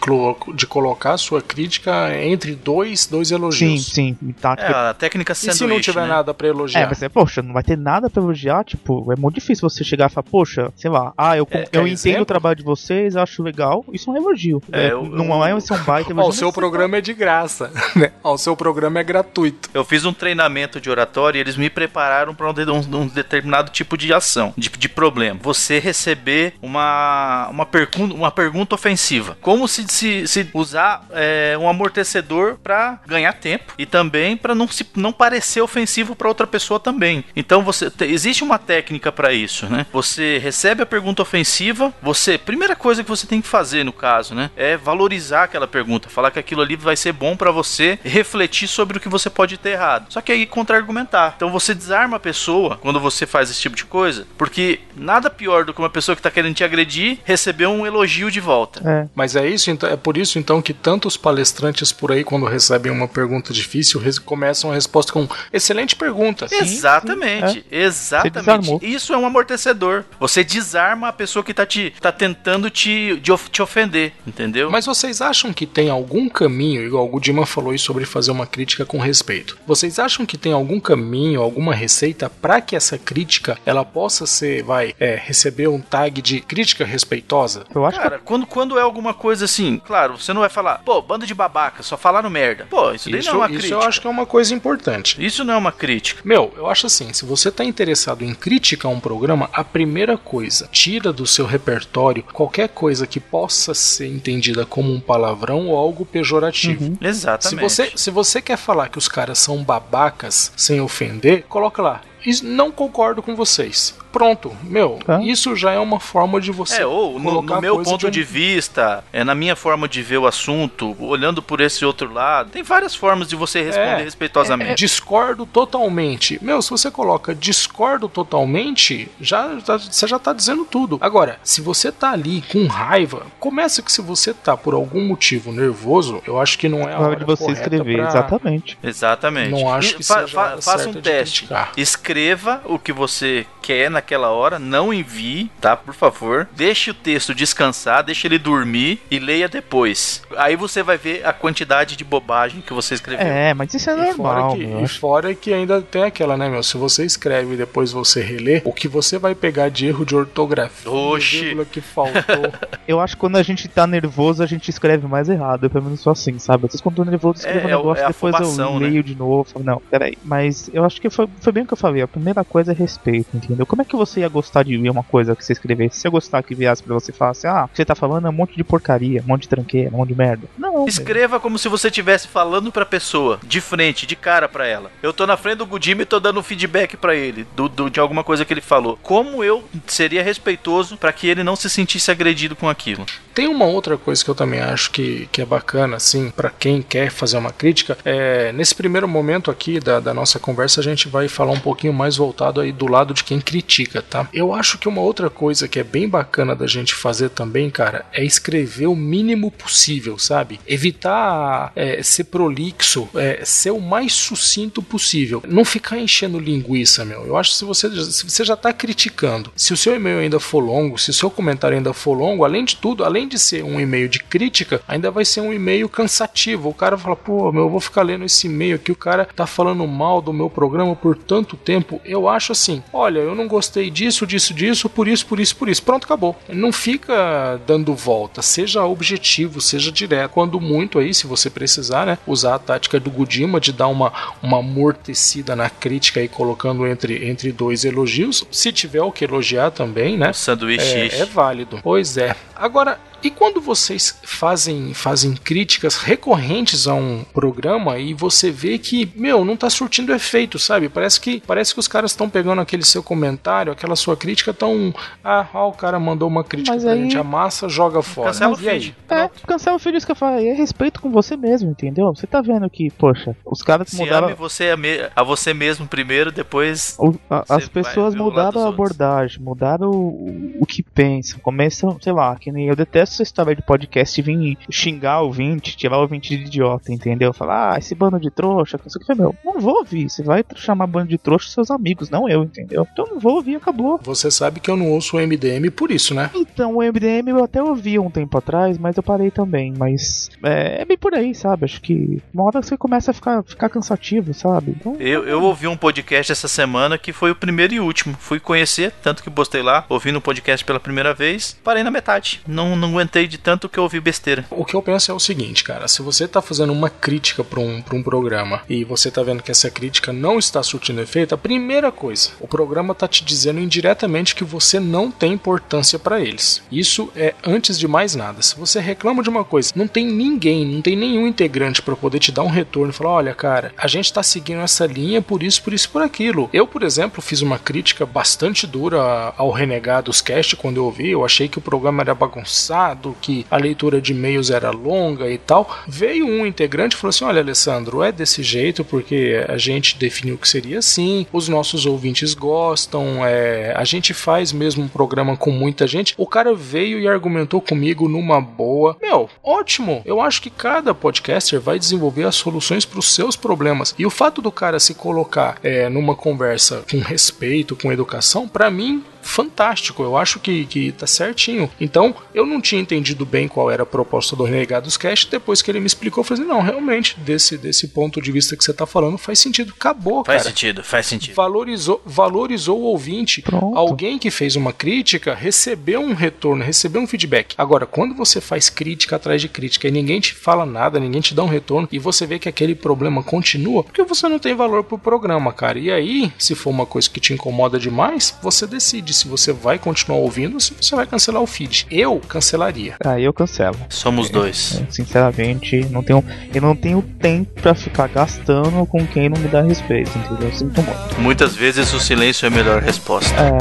[0.56, 3.86] de colocar a sua crítica entre dois, dois elogios.
[3.88, 4.56] sim, sim, tá.
[4.58, 6.08] É, a técnica E sanduíche, se não tiver né?
[6.08, 6.82] nada pra elogiar?
[6.82, 9.84] É, mas é, poxa, não vai ter nada pra elogiar, tipo, é muito difícil você
[9.84, 12.22] chegar e falar, poxa, sei lá, ah, eu, É, eu entendo exemplo?
[12.22, 14.62] o trabalho de vocês, acho legal, isso é um elogio.
[14.72, 16.30] É, É, eu- não é ser um baita Ó, elogio.
[16.30, 18.12] o seu programa é de graça, né?
[18.24, 19.68] Ó, o seu programa é gratuito.
[19.74, 23.08] Eu fiz um treinamento de oratória e eles me prepararam para um, de- um- um
[23.08, 25.40] determinado tipo de ação, de, de problema.
[25.42, 29.36] Você receber uma, uma, pergun uma pergunta ofensiva.
[29.42, 34.68] Como se, se, se usar é, um amortecedor para ganhar tempo e também para não,
[34.68, 37.24] se, não parecer ofensivo para outra pessoa também.
[37.36, 39.86] Então você te- existe uma técnica para isso, né?
[39.92, 44.34] Você recebe a pergunta ofensiva, você primeira coisa que você tem que fazer no caso,
[44.34, 48.68] né, é valorizar aquela pergunta, falar que aquilo ali vai ser bom para você refletir
[48.68, 50.08] sobre o que você pode ter errado.
[50.10, 51.34] Só que aí contra-argumentar.
[51.36, 55.66] Então você desarma a pessoa quando você faz esse tipo de coisa, porque nada pior
[55.66, 58.82] do que uma pessoa que tá querendo te agredir receber um elogio de volta.
[58.88, 62.46] É, Mas é isso, então, é por isso então que tantos palestrantes por aí, quando
[62.46, 66.48] recebem uma pergunta difícil, começam a resposta com excelente pergunta.
[66.52, 68.40] Exatamente, exatamente.
[68.40, 68.80] desarmou.
[68.82, 70.06] Isso é um amortecedor.
[70.20, 74.70] Você desarma a pessoa que tá te tá tentando te, te ofender, entendeu?
[74.72, 78.48] Mas vocês acham que tem algum caminho, igual o Gudiman falou aí sobre fazer uma
[78.48, 79.58] crítica com respeito.
[79.68, 84.64] Vocês acham que tem algum caminho, alguma receita para que essa crítica ela possa ser,
[84.64, 87.66] vai, é, receber um tag de crítica respeitosa?
[87.74, 90.80] eu acho que Cara, quando, quando é alguma coisa assim, claro, você não vai falar,
[90.80, 92.68] pô, banda de babaca, só falaram merda.
[92.70, 93.76] Pô, isso daí Isso, não é uma isso crítica.
[93.76, 95.24] eu acho que é uma coisa importante.
[95.24, 96.22] Isso não é uma crítica.
[96.24, 100.68] Meu, eu acho assim, se você tá interessado em criticar um programa, a primeira coisa,
[100.72, 106.06] tira do seu repertório qualquer coisa que possa ser entendida como um palavrão ou algo
[106.06, 106.98] pejorativo.
[107.02, 107.62] Se Exatamente.
[107.62, 112.02] você, se você quer falar que os caras são babacas sem ofender, coloca lá.
[112.44, 113.96] Não concordo com vocês.
[114.12, 115.22] Pronto, meu, Tá.
[115.22, 118.24] isso já é uma forma de você É, ou no, no meu ponto um- de
[118.24, 122.64] vista, é na minha forma de ver o assunto, olhando por esse outro lado, tem
[122.64, 124.72] várias formas de você responder É, respeitosamente.
[124.72, 126.40] É, discordo totalmente.
[126.42, 130.98] Meu, se você coloca discordo totalmente, já, já- você já tá dizendo tudo.
[131.02, 135.52] Agora, se você tá ali com raiva, começa que se você tá por algum motivo
[135.52, 138.78] nervoso, eu acho que não é a hora hora de você escrever, pra- exatamente.
[138.82, 139.52] Exatamente.
[139.52, 141.40] Não acho E que fa- seja fa- faça um de teste.
[141.42, 141.72] criticar.
[142.08, 145.76] Escreva o que você quer naquela hora, não envie, tá?
[145.76, 146.48] Por favor.
[146.56, 150.24] Deixe o texto descansar, deixe ele dormir e leia depois.
[150.38, 153.28] Aí você vai ver a quantidade de bobagem que você escreveu.
[153.28, 154.84] É, mas isso é E fora, normal, que, meu.
[154.86, 156.64] e fora que ainda tem aquela, né, meu?
[156.64, 160.16] Se você escreve e depois você relê, o que você vai pegar de erro de
[160.16, 161.58] ortografia, Oxi.
[161.70, 162.54] que faltou.
[162.88, 165.66] Eu acho que quando a gente tá nervoso, a gente escreve mais errado.
[165.66, 166.68] Eu pelo menos sou assim, sabe?
[166.68, 168.08] Às vezes quando eu tô nervoso, eu escrevo É, é um o- negócio, é a
[168.08, 168.88] depois eu afobação, né?
[168.88, 169.50] leio de novo.
[169.62, 170.18] Não, peraí.
[170.24, 171.97] Mas eu acho que foi, foi bem o que eu falei.
[172.04, 173.66] A primeira coisa é respeito, entendeu?
[173.66, 176.00] Como é que você ia gostar de ver uma coisa que você escrevesse?
[176.00, 178.28] Se eu gostar que viesse pra você e falasse, ah, o que você tá falando
[178.28, 180.48] é um monte de porcaria, um monte de tranqueira, um monte de merda.
[180.58, 180.88] Não, velho.
[180.90, 184.92] Escreva como se você estivesse falando pra pessoa, de frente, de cara pra ela.
[185.02, 188.00] Eu tô na frente do Gudime e tô dando feedback pra ele do, do- de
[188.00, 188.98] alguma coisa que ele falou.
[189.02, 193.06] Como eu seria respeitoso pra que ele não se sentisse agredido com aquilo?
[193.34, 196.82] Tem uma outra coisa que eu também acho que, que é bacana, assim, para quem
[196.82, 197.96] quer fazer uma crítica.
[198.04, 201.87] É, nesse primeiro momento aqui da, da nossa conversa, a gente vai falar um pouquinho
[201.94, 204.28] mais voltado aí do lado de quem critica, tá?
[204.34, 208.06] Eu acho que uma outra coisa que é bem bacana da gente fazer também, cara,
[208.12, 210.60] é escrever o mínimo possível, sabe?
[210.68, 215.44] Evitar é, ser prolixo, é, ser o mais sucinto possível.
[215.48, 217.26] Não ficar enchendo linguiça, meu.
[217.26, 220.40] Eu acho que se você, se você já tá criticando, se o seu e-mail ainda
[220.40, 223.64] for longo, se o seu comentário ainda for longo, além de tudo, além de ser
[223.64, 226.70] um e-mail de crítica, ainda vai ser um e-mail cansativo.
[226.70, 229.46] O cara fala, pô, meu, eu vou ficar lendo esse e-mail aqui, o cara tá
[229.46, 231.77] falando mal do meu programa por tanto tempo.
[232.06, 235.70] Eu acho assim, olha, eu não gostei disso, disso, disso, por isso, por isso, por
[235.70, 235.84] isso.
[235.84, 236.36] Pronto, acabou.
[236.50, 240.32] Não fica dando volta, seja objetivo, seja direto.
[240.32, 244.14] Quando muito aí, se você precisar, né, usar a tática do Gudima de dar uma,
[244.42, 248.44] uma amortecida na crítica aí, colocando entre, entre dois elogios.
[248.52, 250.32] Se tiver o que elogiar também, né?
[250.32, 250.96] O sanduíche.
[250.98, 251.80] É, é válido.
[251.82, 252.36] Pois é.
[252.56, 259.12] Agora, e quando vocês fazem, fazem críticas recorrentes a um programa e você vê que,
[259.16, 260.90] meu, não tá surtindo efeito, sabe?
[260.90, 264.94] Parece que, parece que os caras estão pegando aquele seu comentário, aquela sua crítica, tão.
[265.24, 268.28] Ah, ó, o cara mandou uma crítica Mas pra aí- gente, amassa, joga fora.
[268.30, 268.96] Cancela o e feed.
[269.10, 270.50] É, cancela o filho isso que eu falei.
[270.50, 272.14] É respeito com você mesmo, entendeu?
[272.16, 274.28] Você tá vendo que, poxa, os caras Se mudaram.
[274.28, 276.96] ame você a, me- a você mesmo primeiro, depois.
[277.00, 281.40] O- a- as pessoas mudaram a abordagem, mudaram o, o que pensam.
[281.40, 285.76] Começam, sei lá, que nem eu detesto essa história de podcast vir xingar o ouvinte,
[285.76, 287.34] tirar o ouvinte de idiota, entendeu?
[287.34, 289.16] Falar, ah, esse bando de trouxa, que não sei o que.
[289.16, 290.10] Meu, não vou ouvir.
[290.10, 292.88] Você vai chamar bando de trouxa seus amigos, não eu, entendeu?
[292.92, 294.00] Então não vou ouvir, acabou.
[294.04, 296.30] Você sabe que eu não ouço o MDM por isso, né?
[296.36, 299.74] Então, o MDM eu até ouvi um tempo atrás, mas eu parei também.
[299.78, 301.66] Mas é, é bem por aí, sabe?
[301.66, 304.76] Acho que uma hora você começa a ficar, ficar cansativo, sabe?
[304.80, 308.16] Então, Eu, eu ouvi um podcast essa semana que foi o primeiro e último.
[308.20, 312.42] Fui conhecer, tanto que postei lá, ouvindo um podcast pela primeira vez, parei na metade.
[312.48, 314.46] Não, não aguentei de tanto que eu ouvi besteira.
[314.50, 317.60] O que eu penso é o seguinte, cara, se você tá fazendo uma crítica para
[317.60, 321.36] um, pra um programa e você tá vendo que essa crítica não está surtindo efeito,
[321.36, 326.20] a primeira coisa, o programa tá te dizendo indiretamente que você não tem importância para
[326.20, 326.62] eles.
[326.72, 328.42] Isso é antes de mais nada.
[328.42, 332.20] Se você reclama de uma coisa, não tem ninguém, não tem nenhum integrante para poder
[332.20, 335.44] te dar um retorno e falar: olha, cara, a gente tá seguindo essa linha por
[335.44, 336.50] isso, por isso, por aquilo.
[336.52, 341.12] Eu, por exemplo, fiz uma crítica bastante dura ao Renegados Cast quando eu ouvi.
[341.12, 342.87] Eu achei que o programa era bagunçado,
[343.22, 345.70] que a leitura de e-mails era longa e tal.
[345.88, 350.38] Veio um integrante e falou assim: Olha, Alessandro, é desse jeito porque a gente definiu
[350.38, 355.52] que seria assim, os nossos ouvintes gostam, é, a gente faz mesmo um programa com
[355.52, 356.14] muita gente.
[356.18, 358.98] O cara veio e argumentou comigo numa boa.
[359.02, 360.02] Meu, ótimo!
[360.06, 363.96] Eu acho que cada podcaster vai desenvolver as soluções para os seus problemas.
[363.98, 368.70] E o fato do cara se colocar é, numa conversa com respeito, com educação, para
[368.70, 371.70] mim fantástico, eu acho que, que tá certinho.
[371.80, 375.70] Então, eu não tinha entendido bem qual era a proposta do Renegados Cast, depois que
[375.70, 378.74] ele me explicou, eu falei assim, não, realmente, desse, desse ponto de vista que você
[378.74, 380.50] tá falando, faz sentido, acabou, Faz cara.
[380.50, 381.36] sentido, faz sentido.
[381.36, 383.42] Valorizou, valorizou o ouvinte.
[383.42, 383.78] Pronto.
[383.78, 387.56] Alguém que fez uma crítica recebeu um retorno, recebeu um feedback.
[387.58, 391.34] Agora, quando você faz crítica atrás de crítica e ninguém te fala nada, ninguém te
[391.34, 394.84] dá um retorno e você vê que aquele problema continua, porque você não tem valor
[394.84, 395.80] pro programa, cara.
[395.80, 399.78] E aí, se for uma coisa que te incomoda demais, você decide se você vai
[399.78, 401.88] continuar ouvindo ou se você vai cancelar o feed.
[401.90, 402.96] Eu cancelaria.
[403.04, 403.78] Aí eu cancelo.
[403.90, 404.82] Somos dois.
[404.82, 409.48] É, Sinceramente, não tenho, eu não tenho tempo pra ficar gastando com quem não me
[409.48, 410.50] dá respeito, entendeu?
[410.50, 411.22] Eu sinto muito.
[411.22, 413.34] Muitas vezes o silêncio é a melhor resposta.
[413.36, 413.58] É,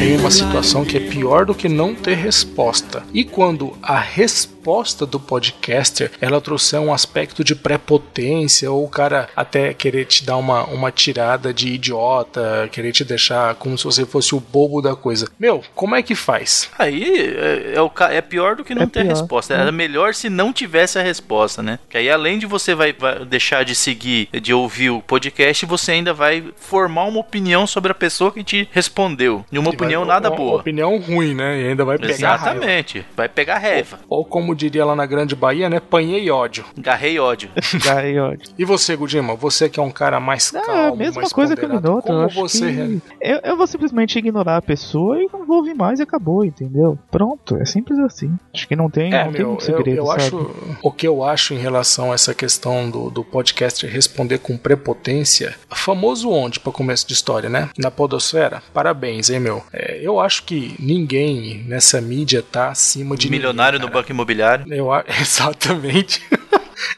[0.00, 3.02] Tem uma situação que é pior do que não ter resposta.
[3.12, 4.59] E quando a resposta
[5.06, 10.36] do podcaster ela trouxer um aspecto de prepotência ou o cara até querer te dar
[10.36, 14.94] uma, uma tirada de idiota, querer te deixar como se você fosse o bobo da
[14.94, 15.28] coisa.
[15.38, 16.70] Meu, como é que faz?
[16.78, 19.10] Aí é, é o é pior do que não É ter pior.
[19.10, 19.54] resposta.
[19.54, 21.78] Era melhor se não tivesse a resposta, né?
[21.88, 25.92] Que aí além de você vai, vai deixar de seguir, de ouvir o podcast, você
[25.92, 29.44] ainda vai formar uma opinião sobre a pessoa que te respondeu.
[29.50, 30.60] E uma E vai- opinião nada uma boa.
[30.60, 31.60] Opinião ruim, né?
[31.60, 32.50] E ainda vai pegar raiva.
[32.50, 33.06] Exatamente.
[33.16, 34.00] Vai pegar raiva.
[34.08, 35.80] Ou como diria lá na Grande Bahia, né?
[35.80, 36.64] Panhei ódio.
[36.76, 37.50] Garrei ódio.
[37.94, 38.34] aí, ó.
[38.58, 39.34] E você, Gudima?
[39.34, 41.88] Você que é um cara mais É calmo, a mesma mais coisa que o ponderado,
[41.88, 42.06] Minuto.
[42.08, 42.72] Eu Como acho você...
[42.72, 46.44] que eu, eu vou simplesmente ignorar a pessoa e não vou ouvir mais e acabou,
[46.44, 46.98] entendeu?
[47.10, 48.36] Pronto, é simples assim.
[48.54, 50.22] Acho que não tem, É, não tem meu, muito eu, segredo, eu sabe?
[50.22, 50.50] acho.
[50.82, 55.54] O que eu acho em relação a essa questão do, do podcast responder com prepotência,
[55.70, 57.68] famoso onde para começo de história, né?
[57.78, 58.62] Na Podosfera?
[58.72, 59.62] Parabéns, hein, meu?
[59.72, 63.30] É, eu acho que ninguém nessa mídia tá acima de.
[63.30, 64.02] Milionário ninguém, no cara.
[64.02, 64.39] banco imobiliário.
[64.68, 66.22] Eu, a- exatamente.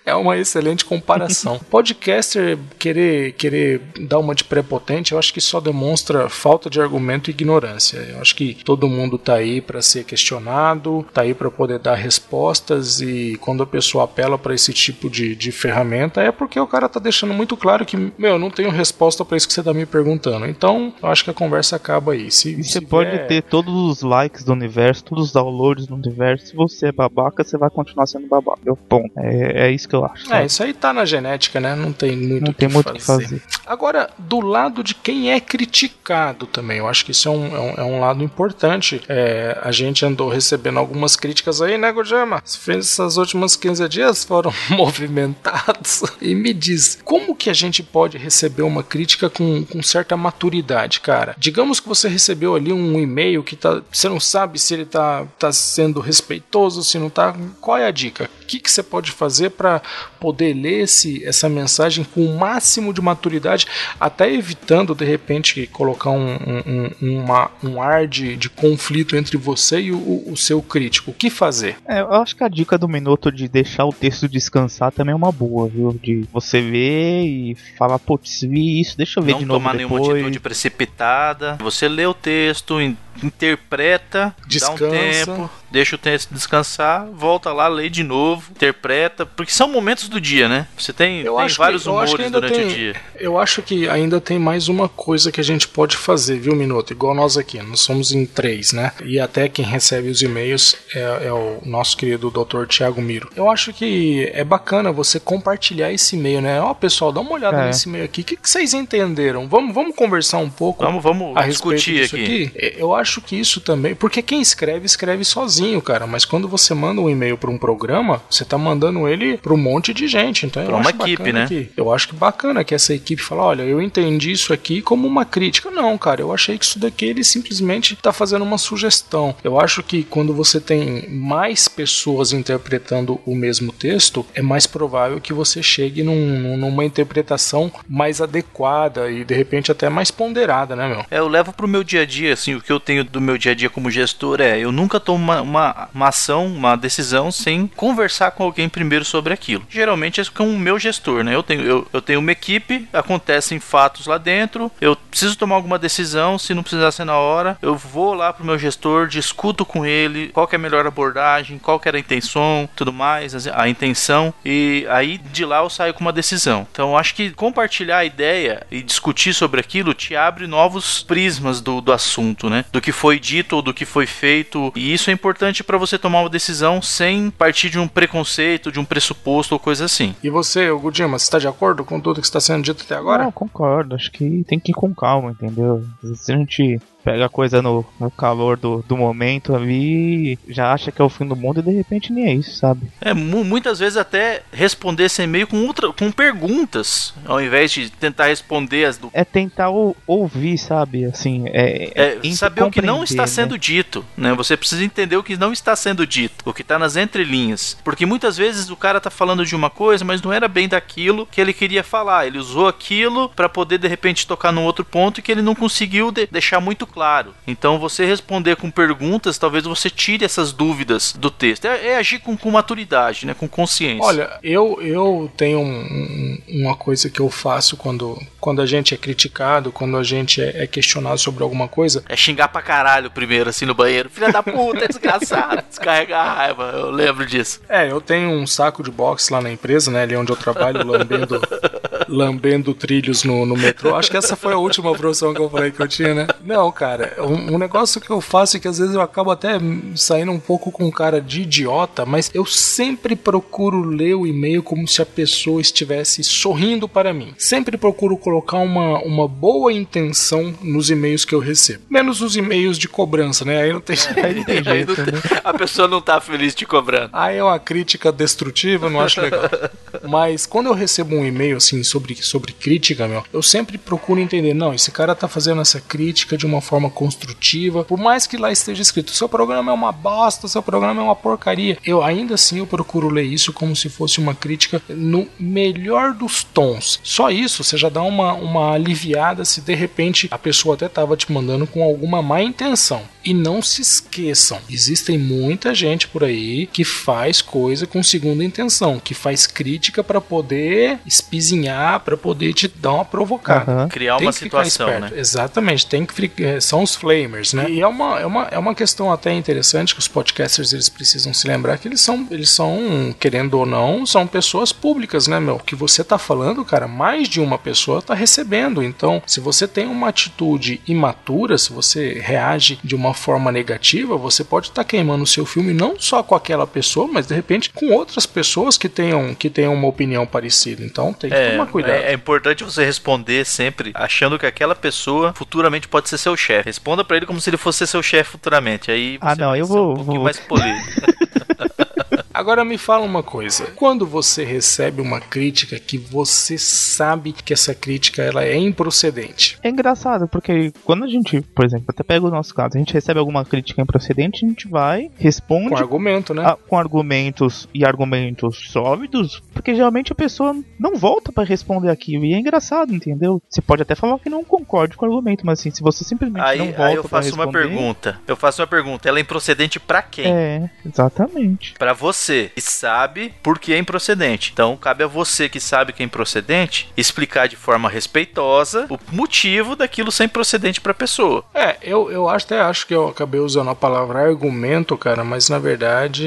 [0.12, 1.60] É uma excelente comparação.
[1.70, 7.30] Podcaster querer, querer dar uma de prepotente, eu acho que só demonstra falta de argumento
[7.30, 7.98] e ignorância.
[7.98, 11.94] Eu acho que todo mundo tá aí para ser questionado, tá aí para poder dar
[11.94, 16.66] respostas e quando a pessoa apela para esse tipo de, de ferramenta é porque o
[16.66, 19.62] cara tá deixando muito claro que, meu, eu não tenho resposta para isso que você
[19.62, 20.46] tá me perguntando.
[20.46, 22.30] Então, eu acho que a conversa acaba aí.
[22.30, 25.94] Se, E se você pode ter todos os likes do universo, todos os downloads do
[25.94, 26.46] universo.
[26.46, 28.60] Se você é babaca, você vai continuar sendo babaca.
[28.66, 30.24] Eu, Bom, é, é isso que eu acho.
[30.24, 30.46] É, sabe?
[30.46, 31.74] isso aí tá na genética, né?
[31.74, 33.42] Não tem muito não tem que muito o que fazer.
[33.66, 37.60] Agora, do lado de quem é criticado também, eu acho que isso é um, é
[37.60, 39.00] um, é um lado importante.
[39.08, 42.42] É, a gente andou recebendo algumas críticas aí, né, Gojama?
[42.44, 46.02] Essas últimas 15 dias foram movimentados.
[46.20, 51.00] E me diz, como que a gente pode receber uma crítica com, com certa maturidade,
[51.00, 51.34] cara?
[51.38, 55.26] Digamos que você recebeu ali um e-mail que tá, você não sabe se ele tá,
[55.38, 57.34] tá sendo respeitoso, se não tá.
[57.60, 58.30] Qual é a dica?
[58.42, 59.81] O que, que você pode fazer para
[60.20, 63.66] poder ler esse, essa mensagem com o máximo de maturidade,
[63.98, 69.36] até evitando de repente colocar um, um, um, uma, um ar de, de conflito entre
[69.36, 71.10] você e o, o seu crítico.
[71.10, 71.76] O que fazer?
[71.86, 75.16] É, eu acho que a dica do Minuto de deixar o texto descansar também é
[75.16, 75.98] uma boa, viu?
[76.02, 79.74] De você ver e falar, putz, vi isso, deixa eu ver não de novo tomar
[79.74, 80.16] nenhuma depois.
[80.16, 81.56] atitude precipitada.
[81.60, 84.78] Você lê o texto, in- interpreta, Descansa.
[84.78, 89.68] dá um tempo, deixa o texto descansar, volta lá, lê de novo, interpreta, porque são
[89.72, 90.66] momentos do dia, né?
[90.76, 92.96] Você tem, Eu tem acho que- vários que humores durante tem- o dia.
[93.18, 96.92] Eu acho que ainda tem mais uma coisa que a gente pode fazer, viu, Minuto?
[96.92, 98.92] Igual nós aqui, nós somos em três, né?
[99.04, 102.66] E até quem recebe os e-mails é, é o nosso querido Dr.
[102.66, 103.30] Tiago Miro.
[103.34, 106.60] Eu acho que é bacana você compartilhar esse e-mail, né?
[106.60, 107.66] Ó, pessoal, dá uma olhada É.
[107.66, 108.20] nesse e-mail aqui.
[108.20, 109.48] O que, que vocês entenderam?
[109.48, 112.52] Vamos, vamos conversar um pouco Vamos, vamos a respeito discutir disso aqui.
[112.56, 112.74] aqui.
[112.78, 116.06] Eu acho que isso também, porque quem escreve escreve sozinho, cara.
[116.06, 119.56] Mas quando você manda um e-mail para um programa, você tá mandando ele para um
[119.62, 120.46] monte de gente.
[120.46, 121.46] Então eu uma acho equipe, né?
[121.46, 125.06] que- eu acho que bacana que essa equipe fala, olha, eu entendi isso aqui como
[125.06, 125.70] uma crítica.
[125.70, 129.34] Não, cara, eu achei que isso daqui ele simplesmente tá fazendo uma sugestão.
[129.44, 135.20] Eu acho que quando você tem mais pessoas interpretando o mesmo texto, é mais provável
[135.20, 140.88] que você chegue num- numa interpretação mais adequada e de repente até mais ponderada, né,
[140.88, 141.04] meu?
[141.10, 143.36] É, eu levo pro meu dia a dia, assim, o que eu tenho do meu
[143.38, 147.30] dia a dia como gestor é, eu nunca tomo uma, uma, uma ação, uma decisão
[147.30, 149.51] sem conversar com alguém primeiro sobre aquilo.
[149.68, 151.34] Geralmente é com o meu gestor, né?
[151.34, 155.78] Eu tenho, eu, eu tenho uma equipe, acontecem fatos lá dentro, eu preciso tomar alguma
[155.78, 159.84] decisão, se não precisar ser na hora, eu vou lá pro meu gestor, discuto com
[159.84, 164.86] ele qual é a melhor abordagem, qual era a intenção, tudo mais, a intenção, e
[164.88, 166.66] aí de lá eu saio com uma decisão.
[166.70, 171.80] Então acho que compartilhar a ideia e discutir sobre aquilo te abre novos prismas do,
[171.80, 172.64] do assunto, né?
[172.72, 175.98] Do que foi dito ou do que foi feito, e isso é importante para você
[175.98, 180.14] tomar uma decisão sem partir de um preconceito, de um pressuposto ou coisa assim.
[180.22, 182.94] E você, o Gudima, você está de acordo com tudo que está sendo dito até
[182.94, 183.24] agora?
[183.24, 183.94] Não, concordo.
[183.94, 185.84] Acho que tem que ir com calma, entendeu?
[186.14, 190.90] Se a gente pega a coisa no, no calor do, do momento ali, já acha
[190.92, 192.82] que é o fim do mundo e de repente nem é isso, sabe?
[193.00, 197.90] É, mu- muitas vezes até responder esse e-mail com, outra, com perguntas, ao invés de
[197.90, 199.10] tentar responder as do.
[199.12, 201.04] É tentar ou- ouvir, sabe?
[201.04, 202.18] Assim, é.
[202.24, 203.26] É, saber o que não está né?
[203.26, 204.32] sendo dito, né?
[204.34, 207.76] Você precisa entender o que não está sendo dito, o que está nas entrelinhas.
[207.84, 211.26] Porque muitas vezes o cara tá falando de uma coisa, mas não era bem daquilo
[211.26, 212.26] que ele queria falar.
[212.26, 216.10] Ele usou aquilo para poder de repente tocar num outro ponto que ele não conseguiu
[216.10, 217.34] de- deixar muito claro.
[217.46, 221.64] Então você responder com perguntas, talvez você tire essas dúvidas do texto.
[221.64, 223.34] É, é agir com, com maturidade, né?
[223.34, 224.04] Com consciência.
[224.04, 228.94] Olha, eu, eu tenho um- um- uma coisa que eu faço quando, quando a gente
[228.94, 232.04] é criticado, quando a gente é, é questionado sobre alguma coisa.
[232.08, 234.10] É xingar pra caralho primeiro, assim, no banheiro.
[234.10, 235.62] Filha da puta, desgraçado.
[235.68, 236.64] Descarregar a raiva.
[236.74, 237.60] Eu lembro disso.
[237.68, 240.02] É, eu tenho um saco de boxe lá na empresa, né?
[240.02, 241.40] Ali onde eu trabalho, lambendo,
[242.08, 243.94] lambendo trilhos no, no metrô.
[243.96, 246.26] Acho que essa foi a última profissão que eu falei que eu tinha, né?
[246.44, 246.81] Não, cara,
[247.20, 249.58] um, um negócio que eu faço é que às vezes eu acabo até
[249.94, 254.86] saindo um pouco com cara de idiota, mas eu sempre procuro ler o e-mail como
[254.86, 257.34] se a pessoa estivesse sorrindo para mim.
[257.38, 261.82] Sempre procuro colocar uma, uma boa intenção nos e-mails que eu recebo.
[261.88, 263.62] Menos os e-mails de cobrança, né?
[263.62, 265.20] Aí não tem Aí não tem Aí jeito, não tem- né?
[265.44, 267.10] A pessoa não tá feliz te cobrando.
[267.12, 269.42] Aí é uma crítica destrutiva, eu não acho legal.
[270.08, 274.54] Mas quando eu recebo um e-mail assim sobre, sobre crítica, meu, eu sempre procuro entender,
[274.54, 278.50] não, esse cara tá fazendo essa crítica de uma forma construtiva, por mais que lá
[278.50, 281.78] esteja escrito, seu programa é uma bosta, seu programa é uma porcaria.
[281.84, 286.42] Eu ainda assim eu procuro ler isso como se fosse uma crítica no melhor dos
[286.42, 287.00] tons.
[287.02, 291.16] Só isso, você já dá uma, uma aliviada se de repente a pessoa até tava
[291.16, 293.02] te mandando com alguma má intenção.
[293.24, 298.98] E não se esqueçam, existem muita gente por aí que faz coisa com segunda intenção,
[298.98, 303.72] que faz crítica para poder espizinhar, para poder te dar uma provocada.
[303.72, 303.88] Aham.
[303.88, 305.12] Criar Tem uma situação, né?
[305.14, 307.70] Exatamente, tem que eh, são os flamers, né?
[307.70, 311.32] E é uma, é, uma, é uma questão até interessante que os podcasters eles precisam
[311.32, 315.56] se lembrar que eles são, eles são, querendo ou não, são pessoas públicas, né, meu?
[315.56, 318.82] O que você tá falando, cara, mais de uma pessoa tá recebendo.
[318.82, 324.42] Então, se você tem uma atitude imatura, se você reage de uma forma negativa, você
[324.44, 327.90] pode estar queimando o seu filme não só com aquela pessoa, mas de repente com
[327.92, 330.84] outras pessoas que tenham, que tenham uma opinião parecida.
[330.84, 331.92] Então, tem que É, tomar cuidado.
[331.94, 336.66] é, é importante você responder sempre achando que aquela pessoa futuramente pode ser seu chefe.
[336.66, 338.90] Responda pra ele como se ele fosse seu chefe futuramente.
[338.90, 340.78] Aí Ah, você não, vai eu ser vou- um pouquinho vou- mais polido.
[342.32, 343.66] Agora me fala uma coisa.
[343.76, 349.58] Quando você recebe uma crítica que você sabe que essa crítica ela é improcedente.
[349.62, 352.94] É engraçado, porque quando a gente, por exemplo, até pega o nosso caso, a gente
[352.94, 356.44] recebe alguma crítica improcedente, a gente vai, responde Com argumento, né?
[356.44, 362.24] a- com argumentos e argumentos sólidos, porque geralmente a pessoa não volta pra responder aquilo.
[362.24, 363.42] E é engraçado, entendeu?
[363.48, 366.42] Você pode até falar que não concorde com o argumento, mas assim, se você simplesmente
[366.44, 368.20] Aí, não volta aí eu pra faço uma responder, pergunta.
[368.26, 369.08] Eu faço uma pergunta.
[369.08, 370.26] Ela é improcedente pra quem?
[370.26, 371.74] É, exatamente.
[371.78, 372.21] Pra você
[372.54, 374.50] que sabe por que é improcedente.
[374.52, 379.74] Então cabe a você que sabe que é improcedente explicar de forma respeitosa o motivo
[379.76, 381.44] daquilo ser improcedente pra pessoa.
[381.54, 385.48] É, eu, eu acho- até acho que eu acabei usando a palavra argumento, cara, mas
[385.48, 386.26] na verdade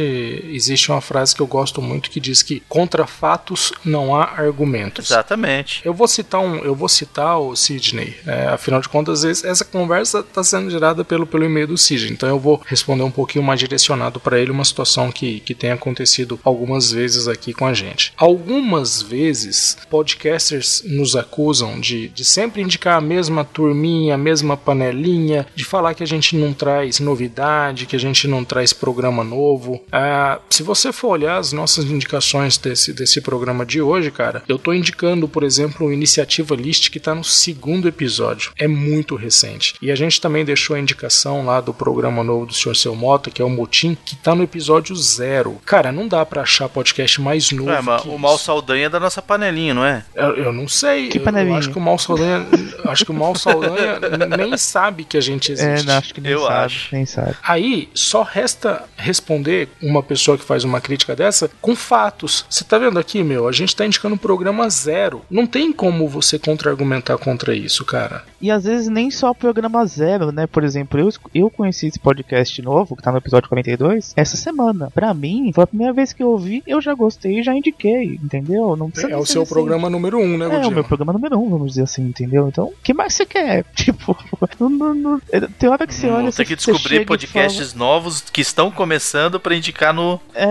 [0.52, 5.10] existe uma frase que eu gosto muito que diz que contra fatos não há argumentos.
[5.12, 5.82] Exatamente.
[5.86, 8.16] Eu vou citar um, eu vou citar o Sidney.
[8.26, 12.12] É, afinal de contas, essa conversa está sendo gerada pelo, pelo e-mail do Sidney.
[12.14, 15.72] Então eu vou responder um pouquinho mais direcionado para ele uma situação que, que tem
[15.86, 18.12] acontecido algumas vezes aqui com a gente.
[18.18, 25.46] Algumas vezes podcasters nos acusam de, de sempre indicar a mesma turminha, a mesma panelinha,
[25.56, 29.84] de falar que a gente não traz novidade, que a gente não traz programa novo.
[29.92, 34.58] Ah, se você for olhar as nossas indicações desse, desse programa de hoje, cara, eu
[34.58, 38.52] tô indicando, por exemplo, o Iniciativa List que tá no segundo episódio.
[38.58, 39.76] É muito recente.
[39.82, 42.76] E a gente também deixou a indicação lá do programa novo do Sr.
[42.76, 45.60] Seu Moto, que é o Motim, que tá no episódio zero.
[45.76, 47.70] Cara, não dá pra achar podcast mais novo.
[47.70, 48.18] Ué, mas que o.
[48.18, 50.04] Mal Saldanha é da nossa panelinha, não é?
[50.16, 51.10] Eu, eu não sei.
[51.10, 51.58] Que eu, eu panelinha?
[51.58, 52.46] acho que o Mal Saldanha,
[52.88, 54.00] acho que o Mal Saldanha
[54.38, 55.86] nem sabe que a gente É, existe.
[55.88, 56.96] não, acho que nem Eu sabe, acho.
[56.96, 57.36] nem sabe.
[57.44, 62.46] Aí só resta responder uma pessoa que faz uma crítica dessa com fatos.
[62.50, 63.48] Você tá vendo aqui, meu?
[63.48, 65.24] A gente tá indicando um programa zero.
[65.30, 68.24] Não tem como você contra-argumentar contra isso, cara.
[68.42, 70.48] E às vezes nem só programa zero, né?
[70.48, 74.90] Por exemplo, eu, eu conheci esse podcast novo, que tá no episódio 42, essa semana.
[74.94, 78.20] Pra mim, foi a primeira vez que eu ouvi, eu já gostei e já indiquei,
[78.24, 78.76] entendeu?
[78.76, 79.54] Não precisa É o ser seu assim.
[79.54, 82.48] programa número um, né, É, o meu programa número um, vamos dizer assim, entendeu?
[82.48, 83.66] Então, o que mais você quer?
[83.76, 84.18] Tipo,
[84.60, 85.22] não, não, não-
[85.60, 86.32] tem hora que você olha...
[86.32, 90.46] Você- que você descobrir podcasts novos que estão começando pra indicar no, fala,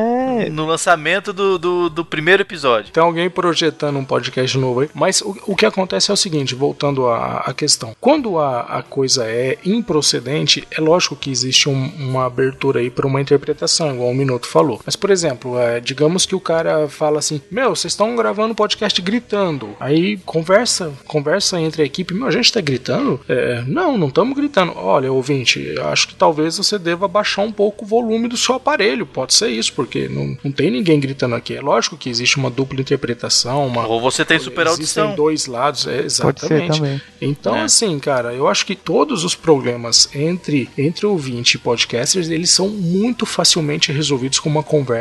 [0.44, 2.92] É, no lançamento do, do, do primeiro episódio.
[2.92, 4.90] Tem alguém projetando um podcast novo aí.
[4.94, 7.94] Mas o, o que acontece é o seguinte, voltando à, à questão.
[8.00, 13.06] Quando a, a coisa é improcedente, é lógico que existe um- uma abertura aí para
[13.06, 14.80] uma interpretação, igual o Minuto falou.
[14.84, 19.02] Mas, por exemplo, é, digamos que o cara fala assim: Meu, vocês estão gravando podcast
[19.02, 19.76] gritando.
[19.78, 23.20] Aí conversa, conversa entre a equipe: Meu, a gente tá gritando?
[23.28, 24.72] É, não, não estamos gritando.
[24.74, 29.04] Olha, ouvinte, acho que talvez você deva baixar um pouco o volume do seu aparelho.
[29.04, 31.54] Pode ser isso, porque não, não tem ninguém gritando aqui.
[31.54, 33.86] É lógico que existe uma dupla interpretação, uma.
[33.86, 35.14] Ou você tem super Existem audição.
[35.22, 36.78] dois lados, é, pode ser exatamente.
[36.78, 37.02] também.
[37.20, 37.64] Então, É.
[37.64, 42.70] assim, cara, eu acho que todos os problemas entre, entre ouvinte e podcasters, eles são
[42.70, 44.93] muito facilmente resolvidos com uma conversa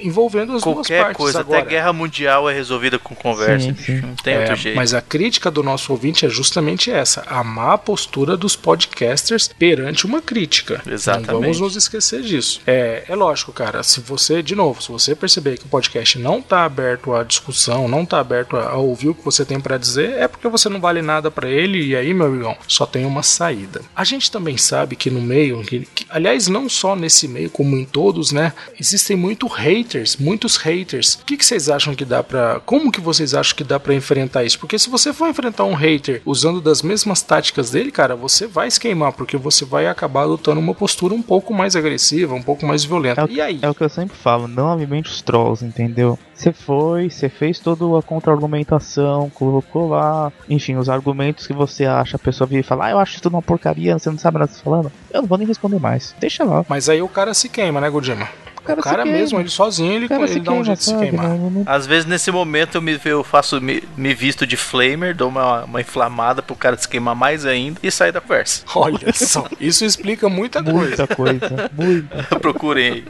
[0.00, 1.60] envolvendo as duas Qualquer partes coisa, agora.
[1.60, 3.66] até guerra mundial é resolvida com conversa.
[3.66, 3.84] Sim, bicho.
[3.86, 4.00] sim.
[4.00, 4.76] Não tem É, outro jeito.
[4.76, 10.06] mas a crítica do nosso ouvinte é justamente essa: a má postura dos podcasters perante
[10.06, 10.82] uma crítica.
[10.86, 11.30] Exatamente.
[11.32, 12.60] Não vamos nos esquecer disso.
[12.66, 13.82] É, é lógico, cara.
[13.82, 17.88] Se você, de novo, se você perceber que o podcast não tá aberto à discussão,
[17.88, 20.68] não tá aberto a, a ouvir o que você tem para dizer, é porque você
[20.68, 21.84] não vale nada para ele.
[21.86, 23.80] E aí, meu amigão, só tem uma saída.
[23.94, 27.76] A gente também sabe que no meio, que- que- aliás, não só nesse meio, como
[27.76, 28.52] em todos, né?
[28.78, 31.14] Existem muito haters, muitos haters.
[31.14, 32.60] O que, que vocês acham que dá pra.
[32.60, 34.58] Como que vocês acham que dá pra enfrentar isso?
[34.58, 38.70] Porque se você for enfrentar um hater usando das mesmas táticas dele, cara, você vai
[38.70, 42.66] se queimar, porque você vai acabar adotando uma postura um pouco mais agressiva, um pouco
[42.66, 43.22] mais violenta.
[43.22, 43.58] É E aí?
[43.62, 46.18] é o que eu sempre falo, não alimente os trolls, entendeu?
[46.34, 52.16] Você foi, você fez toda a contra-argumentação, colocou lá, enfim, os argumentos que você acha,
[52.16, 54.38] a pessoa vir e falar, ah, eu acho isso tudo uma porcaria, você não sabe
[54.38, 54.92] nada que você tá falando.
[55.12, 56.14] Eu não vou nem responder mais.
[56.18, 56.64] Deixa lá.
[56.68, 58.26] Mas aí o cara se queima, né, Godima?
[58.62, 59.18] O cara, se queima.
[59.18, 61.28] mesmo, ele sozinho, ele, O cara ele se dá um jeito de se queimar.
[61.30, 65.28] Não- Às vezes nesse momento eu me eu faço me, me visto de flamer, dou
[65.28, 68.62] uma, uma inflamada pro cara se queimar mais ainda e sair da conversa.
[68.74, 70.78] Olha só, isso explica muita coisa.
[70.80, 72.38] Muita coisa, muita.
[72.40, 73.04] Procurem aí.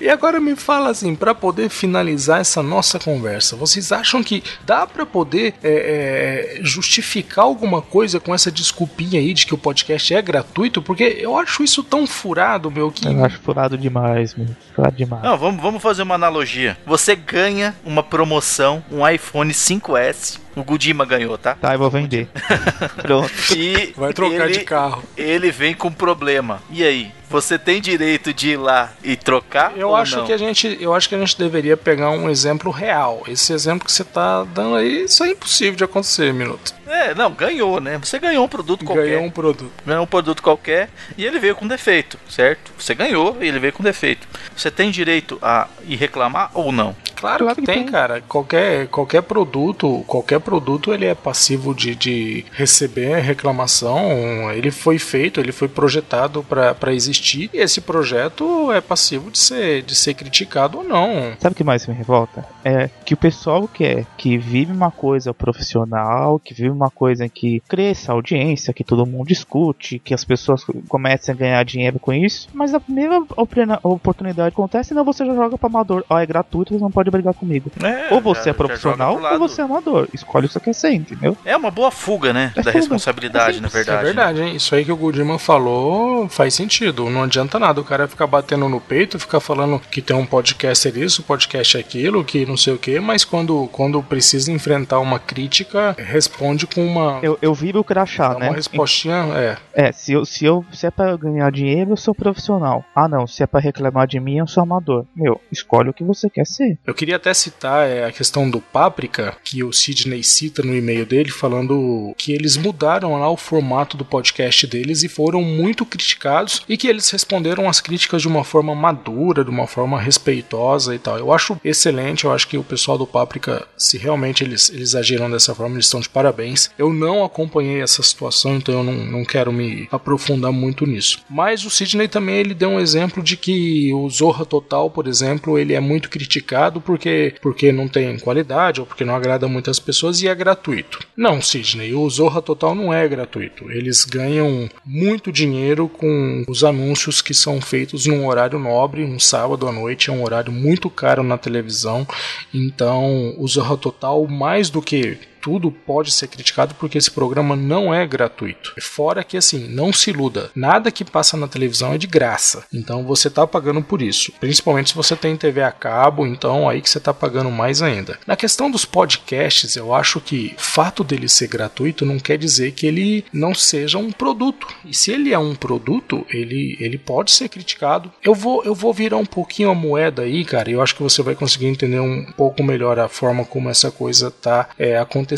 [0.00, 4.86] E agora me fala assim, pra poder finalizar essa nossa conversa, vocês acham que dá
[4.86, 10.14] pra poder é, é, justificar alguma coisa com essa desculpinha aí de que o podcast
[10.14, 10.80] é gratuito?
[10.82, 14.48] Porque eu acho isso tão furado, meu, que Eu acho furado demais, meu.
[14.74, 15.22] Furado demais.
[15.22, 16.76] Não, vamos, vamos fazer uma analogia.
[16.86, 20.38] Você ganha uma promoção, um iPhone 5S.
[20.54, 21.54] O Gudima ganhou, tá?
[21.54, 22.28] Tá, eu vou vender.
[23.02, 23.32] Pronto.
[23.56, 25.02] E vai trocar ele, de carro.
[25.16, 26.60] Ele vem com problema.
[26.70, 27.12] E aí?
[27.30, 29.72] Você tem direito de ir lá e trocar?
[29.76, 30.26] Eu ou acho não?
[30.26, 33.22] que a gente, eu acho que a gente deveria pegar um exemplo real.
[33.28, 36.74] Esse exemplo que você tá dando aí, isso é impossível de acontecer, minuto.
[36.88, 37.98] É, não, ganhou, né?
[38.02, 39.10] Você ganhou um produto qualquer.
[39.10, 39.70] Ganhou um produto.
[39.86, 42.72] ganhou um produto qualquer e ele veio com defeito, certo?
[42.76, 44.26] Você ganhou e ele veio com defeito.
[44.56, 46.96] Você tem direito a ir reclamar ou não?
[47.20, 47.92] Claro, Claro que, que tem, tem.
[47.92, 48.20] cara.
[48.22, 54.50] Qualquer, qualquer produto, qualquer produto, ele é passivo de, de receber reclamação.
[54.52, 57.50] Ele foi feito, ele foi projetado para existir.
[57.52, 61.32] E esse projeto é passivo de ser, de ser criticado ou não.
[61.38, 62.44] Sabe o que mais me revolta?
[62.64, 67.60] É que o pessoal quer que vive uma coisa profissional, que vive uma coisa que
[67.68, 72.12] cresça a audiência, que todo mundo discute, que as pessoas comecem a ganhar dinheiro com
[72.12, 73.48] isso, mas a primeira opor-
[73.82, 76.04] oportunidade acontece, não você já joga pra amador.
[76.08, 77.70] Ó, é gratuito, você não pode brigar comigo.
[77.82, 80.08] É, Ou você já- é profissional, ou você é amador.
[80.12, 81.36] Escolhe o que você quer ser, entendeu?
[81.44, 82.52] É uma boa fuga, né?
[82.54, 82.72] É da fuga.
[82.72, 84.00] responsabilidade, É na verdade.
[84.00, 84.56] É verdade, hein?
[84.56, 87.08] Isso aí que o Goodman falou faz sentido.
[87.10, 90.96] Não adianta nada o cara ficar batendo no peito, ficar falando que tem um podcaster
[90.96, 95.94] isso, podcast aquilo, que não sei o que, mas quando, quando precisa enfrentar uma crítica,
[95.98, 98.48] responde com uma, Eu, eu viro o crachá, né?
[98.48, 99.16] uma respostinha.
[99.34, 99.56] É,
[99.88, 102.84] É, se eu, se eu se é pra ganhar dinheiro, eu sou profissional.
[102.94, 105.04] Ah, não, se é pra reclamar de mim, eu sou amador.
[105.14, 106.78] Meu, escolhe o que você quer ser.
[106.86, 111.06] Eu queria até citar é, a questão do Páprica, que o Sidney cita no e-mail
[111.06, 116.62] dele, falando que eles mudaram lá o formato do podcast deles e foram muito criticados
[116.68, 120.98] e que eles responderam às críticas de uma forma madura, de uma forma respeitosa e
[120.98, 121.16] tal.
[121.16, 125.30] Eu acho excelente, eu acho que o pessoal do Páprica, se realmente eles, eles agiram
[125.30, 126.70] dessa forma, eles estão de parabéns.
[126.76, 131.22] Eu não acompanhei essa situação, então eu não, não quero me aprofundar muito nisso.
[131.30, 135.58] Mas o Sidney também ele deu um exemplo de que o Zorra Total, por exemplo,
[135.58, 140.20] ele é muito criticado porque, porque não tem qualidade ou porque não agrada muitas pessoas
[140.22, 140.98] e é gratuito.
[141.16, 143.70] Não, Sidney, o Zorra Total não é gratuito.
[143.70, 149.68] Eles ganham muito dinheiro com os anúncios que são feitos num horário nobre, um sábado
[149.68, 152.04] à noite, é um horário muito caro na televisão.
[152.52, 157.92] Então, o Zorra Total, mais do que tudo pode ser criticado porque esse programa não
[157.94, 158.74] é gratuito.
[158.80, 162.64] Fora que assim, não se iluda, nada que passa na televisão é de graça.
[162.72, 164.32] Então você está pagando por isso.
[164.40, 168.18] Principalmente se você tem TV a cabo, então aí que você está pagando mais ainda.
[168.26, 172.72] Na questão dos podcasts, eu acho que o fato dele ser gratuito não quer dizer
[172.72, 174.66] que ele não seja um produto.
[174.84, 178.12] E se ele é um produto, ele, ele pode ser criticado.
[178.22, 181.02] Eu vou, eu vou virar um pouquinho a moeda aí, cara, e eu acho que
[181.02, 185.29] você vai conseguir entender um pouco melhor a forma como essa coisa tá é, acontecendo.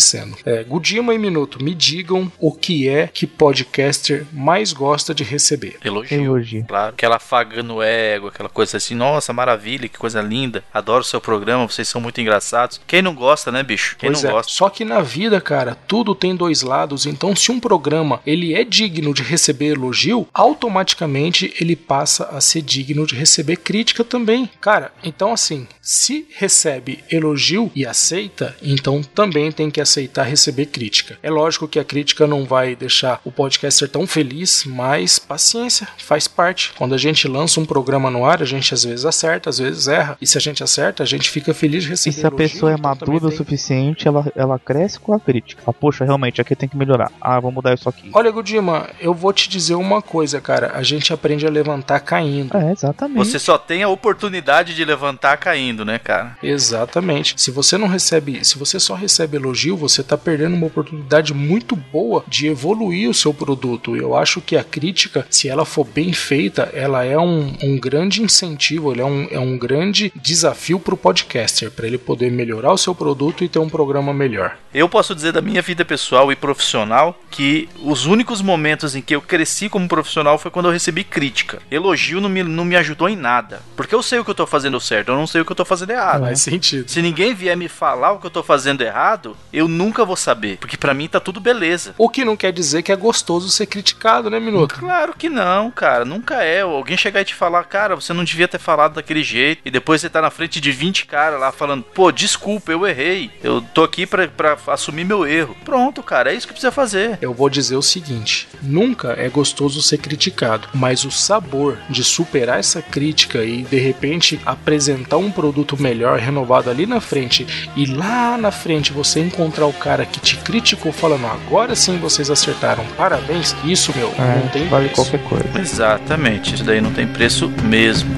[0.44, 5.76] É, Gudima e Minuto, me digam o que é que podcaster mais gosta de receber.
[5.84, 6.22] Elogio.
[6.22, 6.64] Elogio.
[6.66, 6.90] Claro.
[6.90, 10.64] Aquela faga no ego, aquela coisa assim, nossa, maravilha, que coisa linda.
[10.72, 12.80] Adoro o seu programa, vocês são muito engraçados.
[12.86, 13.96] Quem não gosta, né, bicho?
[13.96, 14.32] Quem Pois não é.
[14.32, 14.52] gosta?
[14.52, 17.06] Só que na vida, cara, tudo tem dois lados.
[17.06, 22.62] Então, se um programa ele é digno de receber elogio, automaticamente ele passa a ser
[22.62, 24.48] digno de receber crítica também.
[24.60, 31.18] Cara, então assim, se recebe elogio e aceita, então também tem que aceitar receber crítica.
[31.22, 36.26] É lógico que a crítica não vai deixar o podcaster tão feliz, mas paciência, faz
[36.28, 36.72] parte.
[36.76, 39.88] Quando a gente lança um programa no ar, a gente às vezes acerta, às vezes
[39.88, 40.16] erra.
[40.20, 42.48] E se a gente acerta, a gente fica feliz de E receber se a elogio,
[42.48, 45.62] pessoa é então madura o suficiente, ela, ela cresce com a crítica.
[45.62, 47.10] Fala, Poxa, realmente, aqui tem que melhorar.
[47.20, 48.10] Ah, vou mudar isso aqui.
[48.12, 50.72] Olha, Gudima, eu vou te dizer uma coisa, cara.
[50.74, 52.56] A gente aprende a levantar caindo.
[52.56, 53.18] É, exatamente.
[53.18, 56.36] Você só tem a oportunidade de levantar caindo, né, cara?
[56.42, 57.34] Exatamente.
[57.36, 61.74] Se você não recebe, se você só recebe elogio, você tá perdendo uma oportunidade muito
[61.74, 63.96] boa de evoluir o seu produto.
[63.96, 68.22] Eu acho que a crítica, se ela for bem feita, ela é um, um grande
[68.22, 72.94] incentivo, é um, é um grande desafio pro podcaster, para ele poder melhorar o seu
[72.94, 74.56] produto e ter um programa melhor.
[74.74, 79.14] Eu posso dizer da minha vida pessoal e profissional que os únicos momentos em que
[79.14, 81.60] eu cresci como profissional foi quando eu recebi crítica.
[81.70, 83.60] Elogio não me, não me ajudou em nada.
[83.76, 85.56] Porque eu sei o que eu tô fazendo certo, eu não sei o que eu
[85.56, 86.22] tô fazendo errado.
[86.22, 86.88] Faz sentido.
[86.88, 90.58] Se ninguém vier me falar o que eu tô fazendo errado, eu nunca vou saber.
[90.58, 91.94] Porque pra mim tá tudo beleza.
[91.98, 94.74] O que não quer dizer que é gostoso ser criticado, né, Minuto?
[94.74, 96.04] Claro que não, cara.
[96.04, 96.62] Nunca é.
[96.62, 99.62] Alguém chegar e te falar, cara, você não devia ter falado daquele jeito.
[99.64, 103.30] E depois você tá na frente de 20 caras lá falando, pô, desculpa, eu errei.
[103.42, 105.56] Eu tô aqui pra, pra assumir meu erro.
[105.64, 107.18] Pronto, cara, é isso que precisa fazer.
[107.20, 112.58] Eu vou dizer o seguinte: nunca é gostoso ser criticado, mas o sabor de superar
[112.58, 118.36] essa crítica e de repente apresentar um produto melhor, renovado ali na frente, e lá
[118.36, 123.54] na frente você encontrar o cara que te criticou falando agora sim vocês acertaram, parabéns,
[123.64, 125.10] isso meu, não É, tem vale preço.
[125.10, 125.58] qualquer coisa.
[125.60, 128.10] Exatamente, isso daí não tem preço mesmo.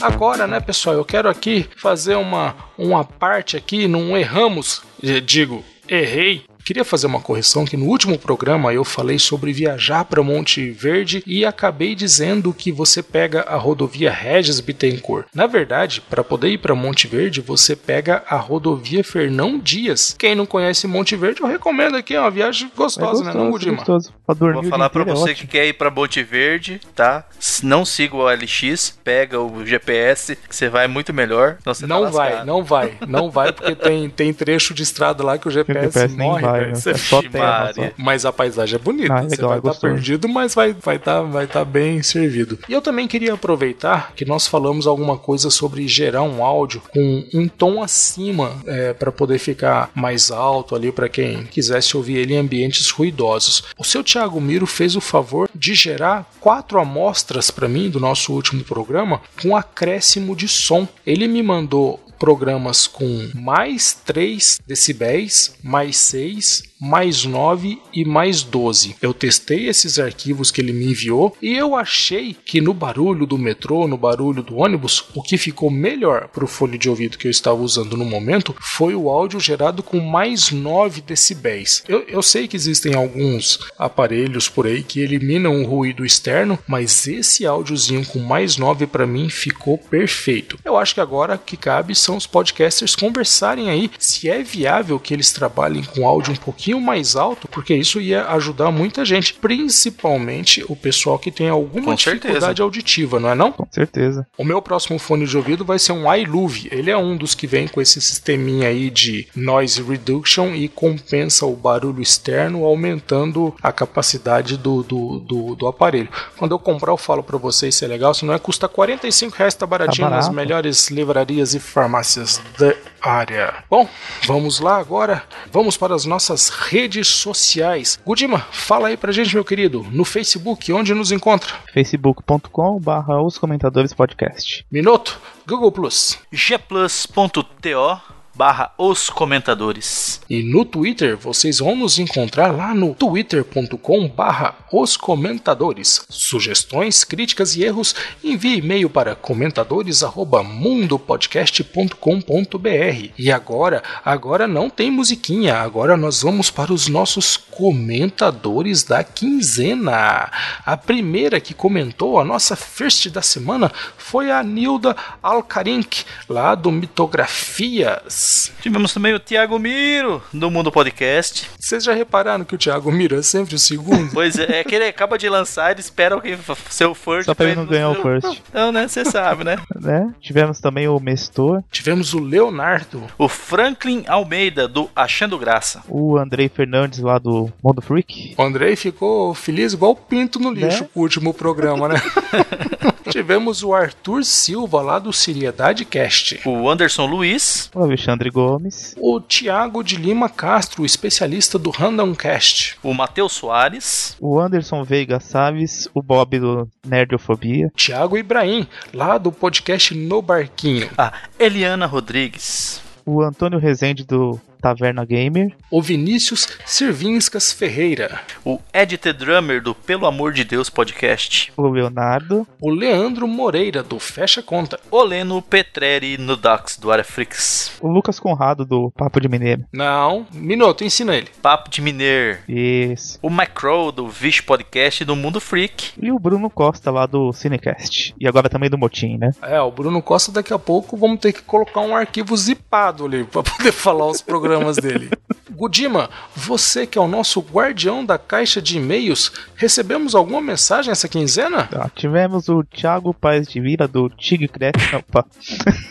[0.00, 4.82] Agora, né, pessoal, eu quero aqui fazer uma, uma parte aqui, não erramos,
[5.24, 6.44] digo, errei.
[6.70, 11.20] Queria fazer uma correção que no último programa eu falei sobre viajar para Monte Verde
[11.26, 15.26] e acabei dizendo que você pega a rodovia Regis Bittencourt.
[15.34, 20.14] Na verdade, para poder ir para Monte Verde, você pega a rodovia Fernão Dias.
[20.16, 23.50] Quem não conhece Monte Verde, eu recomendo aqui, é uma viagem É gostosa, né, não,
[23.50, 23.76] gostoso, Gudima?
[23.78, 24.12] gostoso.
[24.38, 25.36] Dormir Vou o falar inteiro é você ótimo.
[25.38, 27.26] que quer ir pra Monte Verde, tá?
[27.64, 31.56] Não siga o LX, pega o GPS, que você vai muito melhor.
[31.64, 32.46] tá Não vai, lascado.
[32.46, 36.16] não vai, não vai, porque tem, tem trecho de estrada lá que o GPS, GPS
[36.16, 36.59] nem morre, vai.
[36.68, 36.74] Né?
[36.74, 37.72] Você É só terra.
[37.74, 37.82] Só.
[37.96, 39.14] Mas a paisagem é bonita.
[39.14, 39.94] Ah, é você legal, vai é estar gostoso.
[39.94, 42.58] perdido, mas vai vai tá, vai tá bem servido.
[42.68, 47.24] E eu também queria aproveitar que nós falamos alguma coisa sobre gerar um áudio com
[47.34, 48.56] um tom acima
[48.98, 53.64] para poder ficar mais alto ali para quem quisesse ouvir ele em ambientes ruidosos.
[53.78, 58.32] O seu Thiago Miro fez o favor de gerar quatro amostras para mim do nosso
[58.32, 60.86] último programa com acréscimo de som.
[61.06, 68.96] Ele me mandou programas com mais 3 decibéis, mais 6, mais 9 e mais 12.
[69.02, 73.36] Eu testei esses arquivos que ele me enviou e eu achei que no barulho do
[73.36, 77.26] metrô, no barulho do ônibus, o que ficou melhor para o fone de ouvido que
[77.26, 81.82] eu estava usando no momento foi o áudio gerado com mais 9 decibéis.
[81.86, 87.06] Eu, eu sei que existem alguns aparelhos por aí que eliminam o ruído externo, mas
[87.06, 90.58] esse áudiozinho com mais 9 para mim ficou perfeito.
[90.64, 95.12] Eu acho que agora que cabe são os podcasters conversarem aí se é viável que
[95.12, 100.62] eles trabalhem com áudio um pouquinho mais alto, porque isso ia ajudar muita gente, principalmente
[100.68, 102.20] o pessoal que tem alguma Com certeza.
[102.20, 103.50] dificuldade auditiva, não é não?
[103.52, 104.26] Com certeza.
[104.36, 106.68] O meu próximo fone de ouvido vai ser um iLuve.
[106.70, 111.46] Ele é um dos que vem com esse sisteminha aí de noise reduction e compensa
[111.46, 116.08] o barulho externo, aumentando a capacidade do, do, do, do aparelho.
[116.36, 118.12] Quando eu comprar, eu falo para vocês se é legal.
[118.12, 122.74] Se não é, custa 45 reais, tá baratinho Tá nas melhores livrarias e farmácias do
[123.02, 123.64] área.
[123.68, 123.88] Bom,
[124.26, 125.22] vamos lá agora.
[125.52, 127.98] Vamos para as nossas redes sociais.
[128.04, 131.54] Gudima, fala aí pra gente, meu querido, no Facebook, onde nos encontra?
[131.72, 134.64] facebook.com barra os comentadores podcast.
[134.70, 136.18] Minuto, Google Plus.
[136.32, 140.22] gplus.to barra os comentadores.
[140.30, 146.06] E no Twitter, vocês vão nos encontrar lá no twitter.com barra os comentadores.
[146.08, 153.10] Sugestões, críticas e erros, envie e-mail para comentadores arroba mundopodcast.com.br.
[153.18, 160.32] E agora, agora não tem musiquinha, agora nós vamos para os nossos comentadores da quinzena.
[160.64, 166.72] A primeira que comentou a nossa first da semana foi a Nilda Alcarink, lá do
[166.72, 168.29] Mitografias.
[168.60, 171.50] Tivemos também o Thiago Miro, do Mundo Podcast.
[171.58, 174.10] Vocês já repararam que o Thiago Miro é sempre o segundo?
[174.12, 177.26] Pois é, é que ele acaba de lançar, ele espera alguém ser o first.
[177.26, 178.40] Só pra ele não ganhar o first.
[178.48, 179.56] Então, né, você sabe, né?
[179.80, 180.12] Né?
[180.20, 183.02] Tivemos também o Mestor, Tivemos o Leonardo.
[183.16, 185.82] O Franklin Almeida, do Achando Graça.
[185.88, 190.82] o Andrei Fernandes lá do Modo Freak, O Andrei ficou feliz igual pinto no lixo
[190.82, 190.88] Né?
[190.92, 192.02] com o último programa, né?
[193.08, 196.40] Tivemos o Arthur Silva lá do Seriedade Cast.
[196.46, 197.70] O Anderson Luiz.
[197.74, 202.76] o Alexandre Gomes, O Tiago de Lima Castro, especialista do Random Cast.
[202.82, 204.16] O Matheus Soares.
[204.20, 210.88] o Anderson Veiga Saves, o Bob do Nerdofobia, Tiago Ibrahim, lá do podcast No Barquinho.
[210.98, 212.80] A Eliana Rodrigues.
[213.06, 218.20] o Antônio Rezende do Taverna Gamer, O Vinícius Sirvinskas Ferreira.
[218.44, 221.52] O Ed The Drummer, do Pelo Amor de Deus Podcast.
[221.56, 224.78] o Leonardo, O Leandro Moreira, do Fecha Conta.
[224.90, 227.72] O Leno Petreri, no Dax, do Arefrix.
[227.80, 229.64] o Lucas Conrado do Papo de Mineiro.
[229.72, 231.28] Não, Minuto, ensina ele.
[231.42, 232.42] Papo de Miner.
[232.48, 233.18] Isso.
[233.22, 235.92] O Macrow, do Vish Podcast, do Mundo Freak.
[236.00, 238.14] E o Bruno Costa lá do Cinecast.
[238.18, 239.30] E agora também do Motim, né?
[239.42, 243.24] É, o Bruno Costa daqui a pouco vamos ter que colocar um arquivo zipado ali
[243.24, 245.10] pra poder falar os programas dele.
[245.50, 251.06] Gudima, você que é o nosso guardião da caixa de e-mails, recebemos alguma mensagem essa
[251.06, 251.64] quinzena?
[251.64, 254.48] Tá, tivemos o Thiago Paes de Vila do Tigre.
[254.96, 255.26] Opa,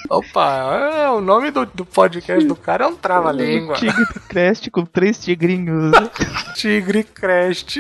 [0.10, 3.76] Opa, é, o nome do, do podcast do cara é um trava-língua.
[3.78, 5.92] Tigre Crest com três tigrinhos.
[6.56, 7.78] Tigre Crest.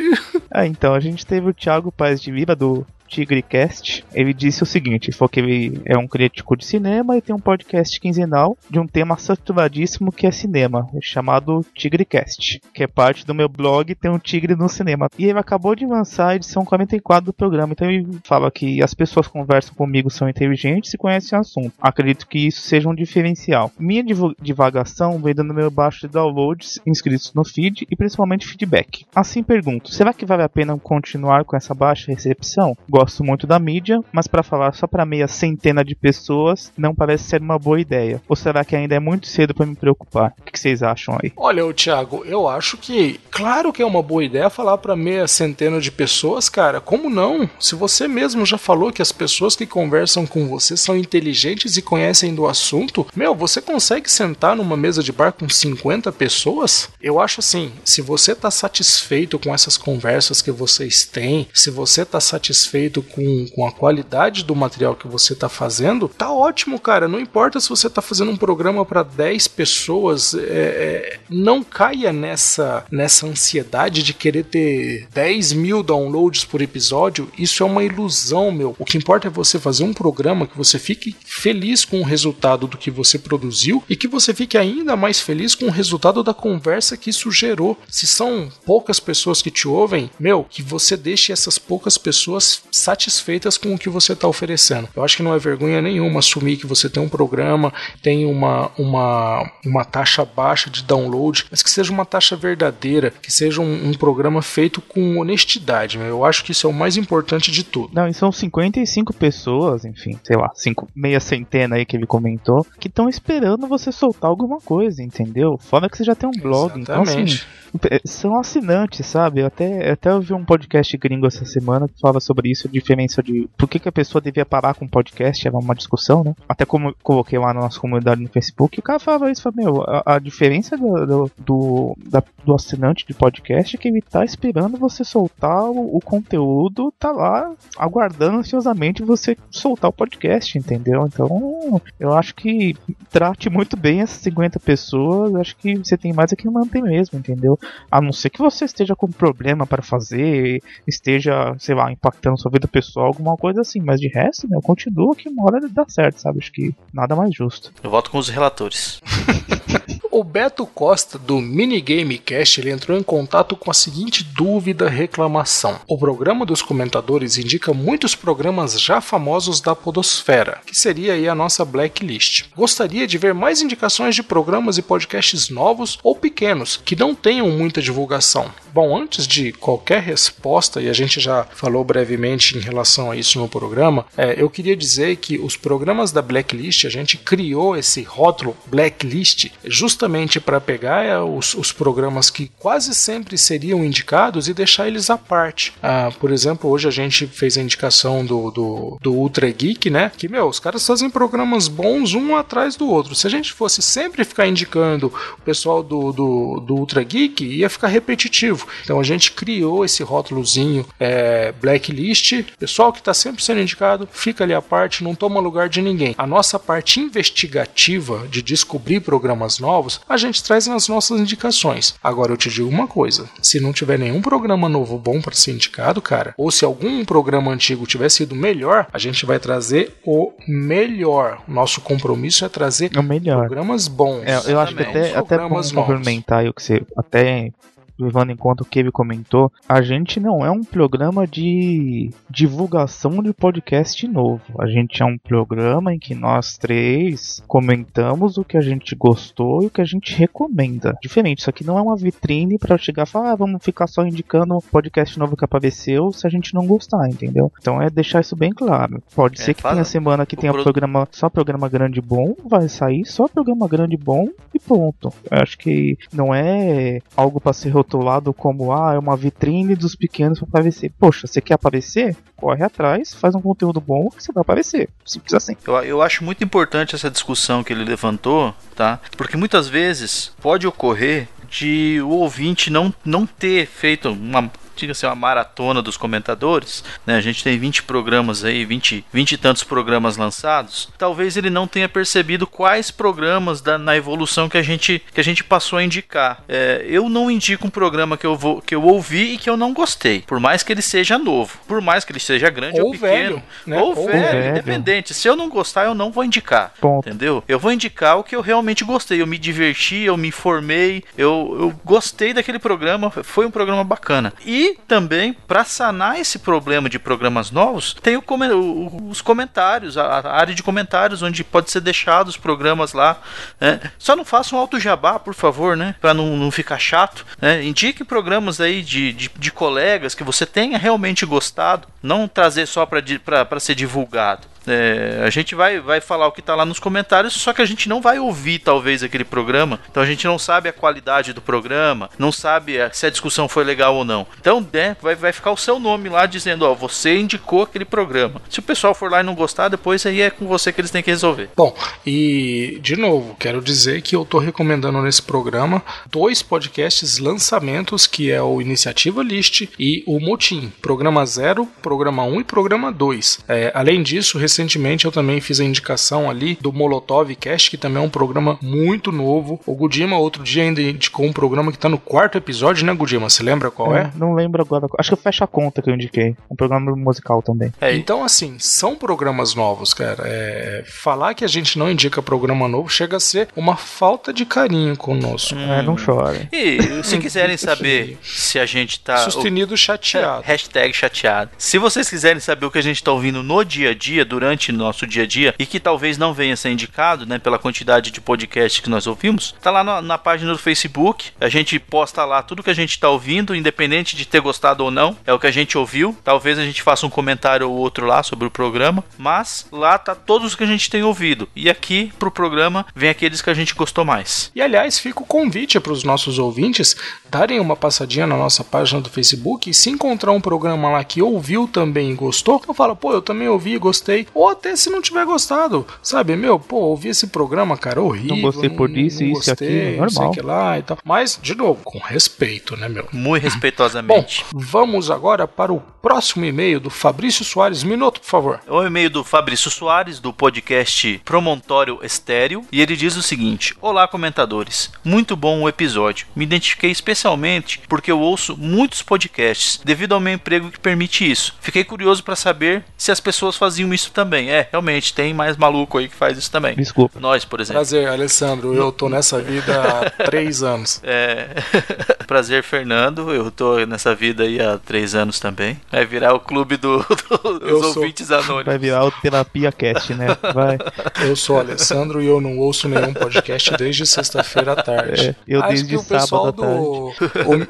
[0.51, 4.05] ah, então, a gente teve o Thiago Paes de Vila do TigreCast.
[4.13, 7.39] Ele disse o seguinte: foi que ele é um crítico de cinema e tem um
[7.39, 13.35] podcast quinzenal de um tema saturadíssimo que é cinema, chamado TigreCast, que é parte do
[13.35, 15.09] meu blog Tem um Tigre no Cinema.
[15.17, 18.93] E ele acabou de lançar a edição 44 do programa, então ele fala que as
[18.93, 21.73] pessoas conversam comigo são inteligentes e conhecem o assunto.
[21.81, 23.71] Acredito que isso seja um diferencial.
[23.79, 24.03] Minha
[24.41, 29.05] divagação vem do número baixo de downloads inscritos no feed e principalmente feedback.
[29.15, 32.77] Assim pergunto, será que vale a pena continuar com essa baixa recepção?
[32.99, 37.29] Gosto muito da mídia, mas para falar só para meia centena de pessoas não parece
[37.29, 38.21] ser uma boa ideia.
[38.27, 40.33] Ou será que ainda é muito cedo para me preocupar?
[40.37, 41.31] O que vocês acham aí?
[41.37, 45.29] Olha, ô Thiago, eu acho que, claro que é uma boa ideia falar para meia
[45.29, 46.81] centena de pessoas, cara.
[46.81, 47.49] Como não?
[47.57, 51.81] Se você mesmo já falou que as pessoas que conversam com você são inteligentes e
[51.81, 56.89] conhecem do assunto, meu, você consegue sentar numa mesa de bar com 50 pessoas?
[57.01, 62.03] Eu acho assim, se você tá satisfeito com essas conversas que vocês têm, se você
[62.03, 67.07] tá satisfeito com, com a qualidade do material que você tá fazendo, tá ótimo, cara.
[67.07, 72.11] Não importa se você tá fazendo um programa para 10 pessoas, é, é, não caia
[72.11, 77.29] nessa, nessa ansiedade de querer ter 10 mil downloads por episódio.
[77.37, 78.75] Isso é uma ilusão, meu.
[78.79, 82.67] O que importa é você fazer um programa que você fique feliz com o resultado
[82.67, 86.33] do que você produziu e que você fique ainda mais feliz com o resultado da
[86.33, 87.77] conversa que isso gerou.
[87.87, 93.57] Se são poucas pessoas que te ouvem, meu, que você deixe essas poucas pessoas satisfeitas
[93.57, 94.87] com o que você está oferecendo.
[94.95, 98.71] Eu acho que não é vergonha nenhuma assumir que você tem um programa, tem uma,
[98.77, 103.89] uma, uma taxa baixa de download, mas que seja uma taxa verdadeira, que seja um,
[103.89, 105.97] um programa feito com honestidade.
[105.97, 106.07] meu.
[106.07, 107.91] Eu acho que isso é o mais importante de tudo.
[107.93, 112.65] Não, e são 55 pessoas, enfim, sei lá, cinco, meia centena aí que ele comentou,
[112.79, 115.57] que estão esperando você soltar alguma coisa, entendeu?
[115.59, 117.47] Fora que você já tem um blog, então assim, Exatamente.
[117.89, 119.41] É, São assinantes, sabe?
[119.41, 123.49] Eu até, até ouvi um podcast gringo essa semana que fala sobre isso, diferença de
[123.57, 126.35] por que, que a pessoa devia parar com um podcast, era uma discussão, né?
[126.47, 129.83] Até como coloquei lá na nossa comunidade no Facebook, o cara falava isso, falava, meu,
[129.83, 134.23] a, a diferença do, do, do, da- do assinante de podcast é que ele tá
[134.23, 141.05] esperando você soltar o, o conteúdo, tá lá aguardando ansiosamente você soltar o podcast, entendeu?
[141.07, 142.75] Então, eu acho que
[143.09, 147.17] trate muito bem essas 50 pessoas, acho que você tem mais é que manter mesmo,
[147.17, 147.57] entendeu?
[147.91, 152.51] A não ser que você esteja com problema para fazer, esteja, sei lá, impactando sua
[152.51, 153.81] vida pessoal, alguma coisa assim.
[153.81, 156.39] Mas de resto, meu, continua que uma hora dá certo, sabe?
[156.39, 157.73] Acho que nada mais justo.
[157.83, 158.99] Eu volto com os relatores.
[160.11, 165.79] O Beto Costa do Minigame Cast ele entrou em contato com a seguinte dúvida reclamação.
[165.87, 171.35] O programa dos comentadores indica muitos programas já famosos da podosfera, que seria aí a
[171.35, 172.45] nossa blacklist.
[172.55, 177.47] Gostaria de ver mais indicações de programas e podcasts novos ou pequenos que não tenham
[177.51, 178.51] muita divulgação.
[178.73, 183.39] Bom, antes de qualquer resposta, e a gente já falou brevemente em relação a isso
[183.39, 188.03] no programa, é, eu queria dizer que os programas da Blacklist, a gente criou esse
[188.03, 189.98] rótulo Blacklist justamente
[190.39, 195.17] para pegar é, os, os, programas que quase sempre seriam indicados e deixar eles à
[195.17, 195.73] parte.
[195.81, 200.11] Ah, por exemplo, hoje a gente fez a indicação do, do, do Ultra Geek, né?
[200.15, 203.15] Que, meu, os caras fazem programas bons um atrás do outro.
[203.15, 207.69] Se a gente fosse sempre ficar indicando o pessoal do, do, do Ultra Geek, ia
[207.69, 208.67] ficar repetitivo.
[208.83, 212.43] Então a gente criou esse rótulozinho é, Blacklist.
[212.57, 216.15] Pessoal que está sempre sendo indicado, fica ali à parte, não toma lugar de ninguém.
[216.17, 221.95] A nossa parte investigativa de descobrir programas novos, a gente traz nas nossas indicações.
[222.03, 225.51] Agora eu te digo uma coisa: se não tiver nenhum programa novo bom para ser
[225.51, 230.33] indicado, cara, ou se algum programa antigo tiver sido melhor, a gente vai trazer o
[230.47, 231.41] melhor.
[231.47, 234.23] Nosso compromisso é trazer programas bons.
[234.25, 237.51] É, eu acho que até, até bom complementar o que você até
[237.99, 243.21] levando em conta o que ele comentou, a gente não é um programa de divulgação
[243.21, 244.41] de podcast novo.
[244.59, 249.63] A gente é um programa em que nós três comentamos o que a gente gostou
[249.63, 250.97] e o que a gente recomenda.
[251.01, 254.05] Diferente, isso aqui não é uma vitrine para chegar e falar, ah, vamos ficar só
[254.05, 257.51] indicando podcast novo que apareceu se a gente não gostar, entendeu?
[257.59, 259.01] Então é deixar isso bem claro.
[259.15, 260.63] Pode é, ser que tenha semana que tenha pro...
[260.63, 265.11] programa só programa grande bom, vai sair só programa grande bom e ponto.
[265.29, 269.95] Eu acho que não é algo para ser rotulado como ah, é uma vitrine dos
[269.95, 270.91] pequenos para aparecer.
[270.99, 272.15] Poxa, você quer aparecer?
[272.35, 274.89] Corre atrás, faz um conteúdo bom que você vai aparecer.
[275.03, 275.55] Simples assim.
[275.65, 278.99] Eu, eu acho muito importante essa discussão que ele levantou, tá?
[279.17, 285.15] Porque muitas vezes pode ocorrer de o ouvinte não, não ter feito uma diga-se uma
[285.15, 287.15] maratona dos comentadores, né?
[287.15, 290.89] A gente tem 20 programas aí, 20, 20 e tantos programas lançados.
[290.97, 295.23] Talvez ele não tenha percebido quais programas da, na evolução que a gente que a
[295.23, 296.43] gente passou a indicar.
[296.47, 299.57] É, eu não indico um programa que eu vou que eu ouvi e que eu
[299.57, 302.87] não gostei, por mais que ele seja novo, por mais que ele seja grande ou,
[302.87, 303.79] ou pequeno, velho, né?
[303.79, 305.13] ou, ou velho, velho, independente.
[305.13, 306.73] Se eu não gostar, eu não vou indicar.
[306.79, 307.07] Ponto.
[307.07, 307.43] Entendeu?
[307.47, 309.21] Eu vou indicar o que eu realmente gostei.
[309.21, 314.33] Eu me diverti, eu me informei, eu, eu gostei daquele programa, foi um programa bacana.
[314.45, 320.03] E também, para sanar esse problema de programas novos, tem o, o, os comentários, a,
[320.03, 323.19] a, área de comentários, onde pode ser deixado os programas lá.
[323.59, 323.79] Né?
[323.97, 325.95] Só não façam um alto jabá, por favor, né?
[325.99, 327.25] Para não, não ficar chato.
[327.41, 327.63] Né?
[327.63, 332.85] Indique programas aí de, de, de colegas que você tenha realmente gostado, não trazer só
[332.85, 334.47] para ser divulgado.
[334.69, 337.65] É, a gente vai, vai falar o que está lá nos comentários, só que a
[337.65, 339.79] gente não vai ouvir, talvez, aquele programa.
[339.89, 343.63] Então a gente não sabe a qualidade do programa, não sabe se a discussão foi
[343.63, 344.27] legal ou não.
[344.39, 348.41] Então, né, vai, vai ficar o seu nome lá dizendo, ó, você indicou aquele programa.
[348.49, 350.91] Se o pessoal for lá e não gostar, depois aí é com você que eles
[350.91, 351.49] têm que resolver.
[351.55, 358.07] Bom, e de novo, quero dizer que eu estou recomendando nesse programa dois podcasts lançamentos,
[358.07, 360.71] que é o Iniciativa List e o Motim.
[360.81, 363.39] Programa 0, Programa 1 um e Programa 2.
[363.47, 368.03] É, além disso, recentemente eu também fiz a indicação ali do Molotov Cast, que também
[368.03, 369.59] é um programa muito novo.
[369.65, 373.29] O Gudima outro dia ainda indicou um programa que tá no quarto episódio, né, Gudima?
[373.29, 374.01] Você lembra qual é?
[374.01, 374.11] é?
[374.15, 374.87] Não lembro agora.
[374.97, 376.35] Acho que fecha a conta que eu indiquei.
[376.49, 377.71] Um programa musical também.
[377.79, 380.23] É, então assim, são programas novos, cara.
[380.25, 384.45] É, falar que a gente não indica programa novo chega a ser uma falta de
[384.45, 385.55] carinho conosco.
[385.55, 385.71] Hum.
[385.71, 386.49] É, não chora.
[386.51, 389.17] E se quiserem saber se a gente tá.
[389.17, 390.43] Sustenido chateado.
[390.43, 391.51] Hashtag chateado.
[391.57, 394.48] Se vocês quiserem saber o que a gente tá ouvindo no dia a dia, do
[394.49, 397.59] durante o nosso dia a dia e que talvez não venha ser indicado, né, pela
[397.59, 401.31] quantidade de podcasts que nós ouvimos, tá lá na, na página do Facebook.
[401.39, 404.89] A gente posta lá tudo que a gente tá ouvindo, independente de ter gostado ou
[404.89, 406.17] não, é o que a gente ouviu.
[406.23, 410.15] Talvez a gente faça um comentário ou outro lá sobre o programa, mas lá tá
[410.15, 411.47] todos os que a gente tem ouvido.
[411.55, 414.51] E aqui pro programa vem aqueles que a gente gostou mais.
[414.55, 416.95] E aliás, fica o convite para os nossos ouvintes
[417.29, 421.21] darem uma passadinha na nossa página do Facebook e se encontrar um programa lá que
[421.21, 424.89] ouviu também e gostou, então fala, pô, eu também ouvi e gostei, ou até se
[424.89, 426.35] não tiver gostado, sabe?
[426.35, 428.35] Meu, pô, ouvi esse programa, cara, horrível.
[428.35, 430.03] Não gostei por isso, e isso aqui, normal.
[430.03, 430.97] Não sei que lá e tal.
[431.03, 433.07] Mas, de novo, com respeito, né, meu?
[433.11, 434.45] Muito respeitosamente.
[434.51, 437.83] Bom, vamos agora para o próximo e-mail do Fabrício Soares.
[437.83, 438.59] Minuto, por favor.
[438.65, 443.75] É o e-mail do Fabrício Soares, do podcast Promontório Estéreo, e ele diz o seguinte:
[443.81, 444.91] Olá, comentadores.
[445.03, 446.27] Muito bom o episódio.
[446.35, 451.55] Me identifiquei especialmente porque eu ouço muitos podcasts, devido ao meu emprego que permite isso.
[451.61, 454.49] Fiquei curioso para saber se as pessoas faziam isso também.
[454.49, 456.75] É, realmente, tem mais maluco aí que faz isso também.
[456.75, 457.19] Desculpa.
[457.19, 457.79] Nós, por exemplo.
[457.79, 458.73] Prazer, Alessandro.
[458.73, 461.01] Eu tô nessa vida há três anos.
[461.03, 461.49] É.
[462.27, 463.33] Prazer, Fernando.
[463.33, 465.79] Eu tô nessa vida aí há três anos também.
[465.91, 468.65] Vai virar o clube do, do- Eu dos sou- ouvintes anônimos.
[468.65, 470.27] Vai virar o Terapia Cast, né?
[470.53, 470.77] Vai.
[471.25, 475.29] Eu sou o Alessandro e eu não ouço nenhum podcast desde sexta-feira à tarde.
[475.29, 476.73] É, eu Acho desde que o pessoal sábado à do.
[476.73, 477.13] O,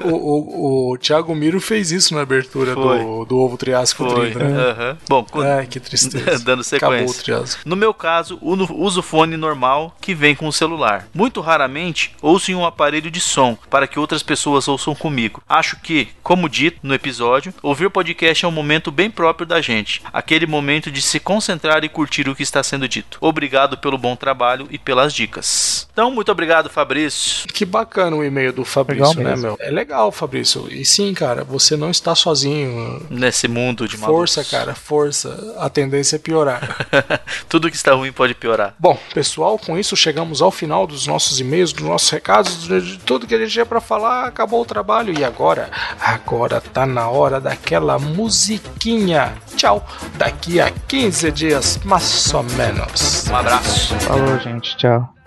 [0.09, 2.99] o, o, o Thiago Miro fez isso na abertura Foi.
[2.99, 4.32] do, do Ovo Triásico Foi.
[4.32, 4.61] 30, né?
[4.72, 4.97] Aham.
[5.07, 6.39] Bom, quando- Ai, que tristeza.
[6.43, 7.24] Dando Acabou o sequência.
[7.24, 7.61] Triásico.
[7.65, 11.07] No meu caso, uso fone normal que vem com o celular.
[11.13, 15.41] Muito raramente ouço em um aparelho de som para que outras pessoas ouçam comigo.
[15.47, 18.09] Acho que, como dito no episódio, ouvir podcast
[18.43, 20.01] é um momento bem próprio da gente.
[20.14, 23.18] Aquele momento de se concentrar e curtir o que está sendo dito.
[23.22, 25.88] Obrigado pelo bom trabalho e pelas dicas.
[25.91, 27.47] Então, muito obrigado, Fabrício.
[27.47, 29.57] Que bacana o e-mail do Fabrício, Legal né, meu?
[29.60, 30.68] É legal, Fabrício.
[30.72, 33.05] E sim, cara, você não está sozinho.
[33.10, 34.51] Nesse mundo de Força, malucos.
[34.51, 35.55] cara, força.
[35.60, 36.88] A tendência é piorar.
[37.49, 38.74] Tudo que está ruim pode piorar.
[38.80, 43.28] Bom, pessoal, com isso chegamos ao final dos nossos e-mails, dos nossos recados, de tudo
[43.28, 44.26] que a gente tinha pra falar.
[44.26, 49.33] Acabou o trabalho e agora, agora tá na hora daquela musiquinha.
[49.55, 49.85] Tchau,
[50.17, 53.27] daqui a 15 dias, mais ou menos.
[53.29, 53.95] Um abraço.
[53.95, 54.75] Falou, gente.
[54.77, 55.18] Tchau.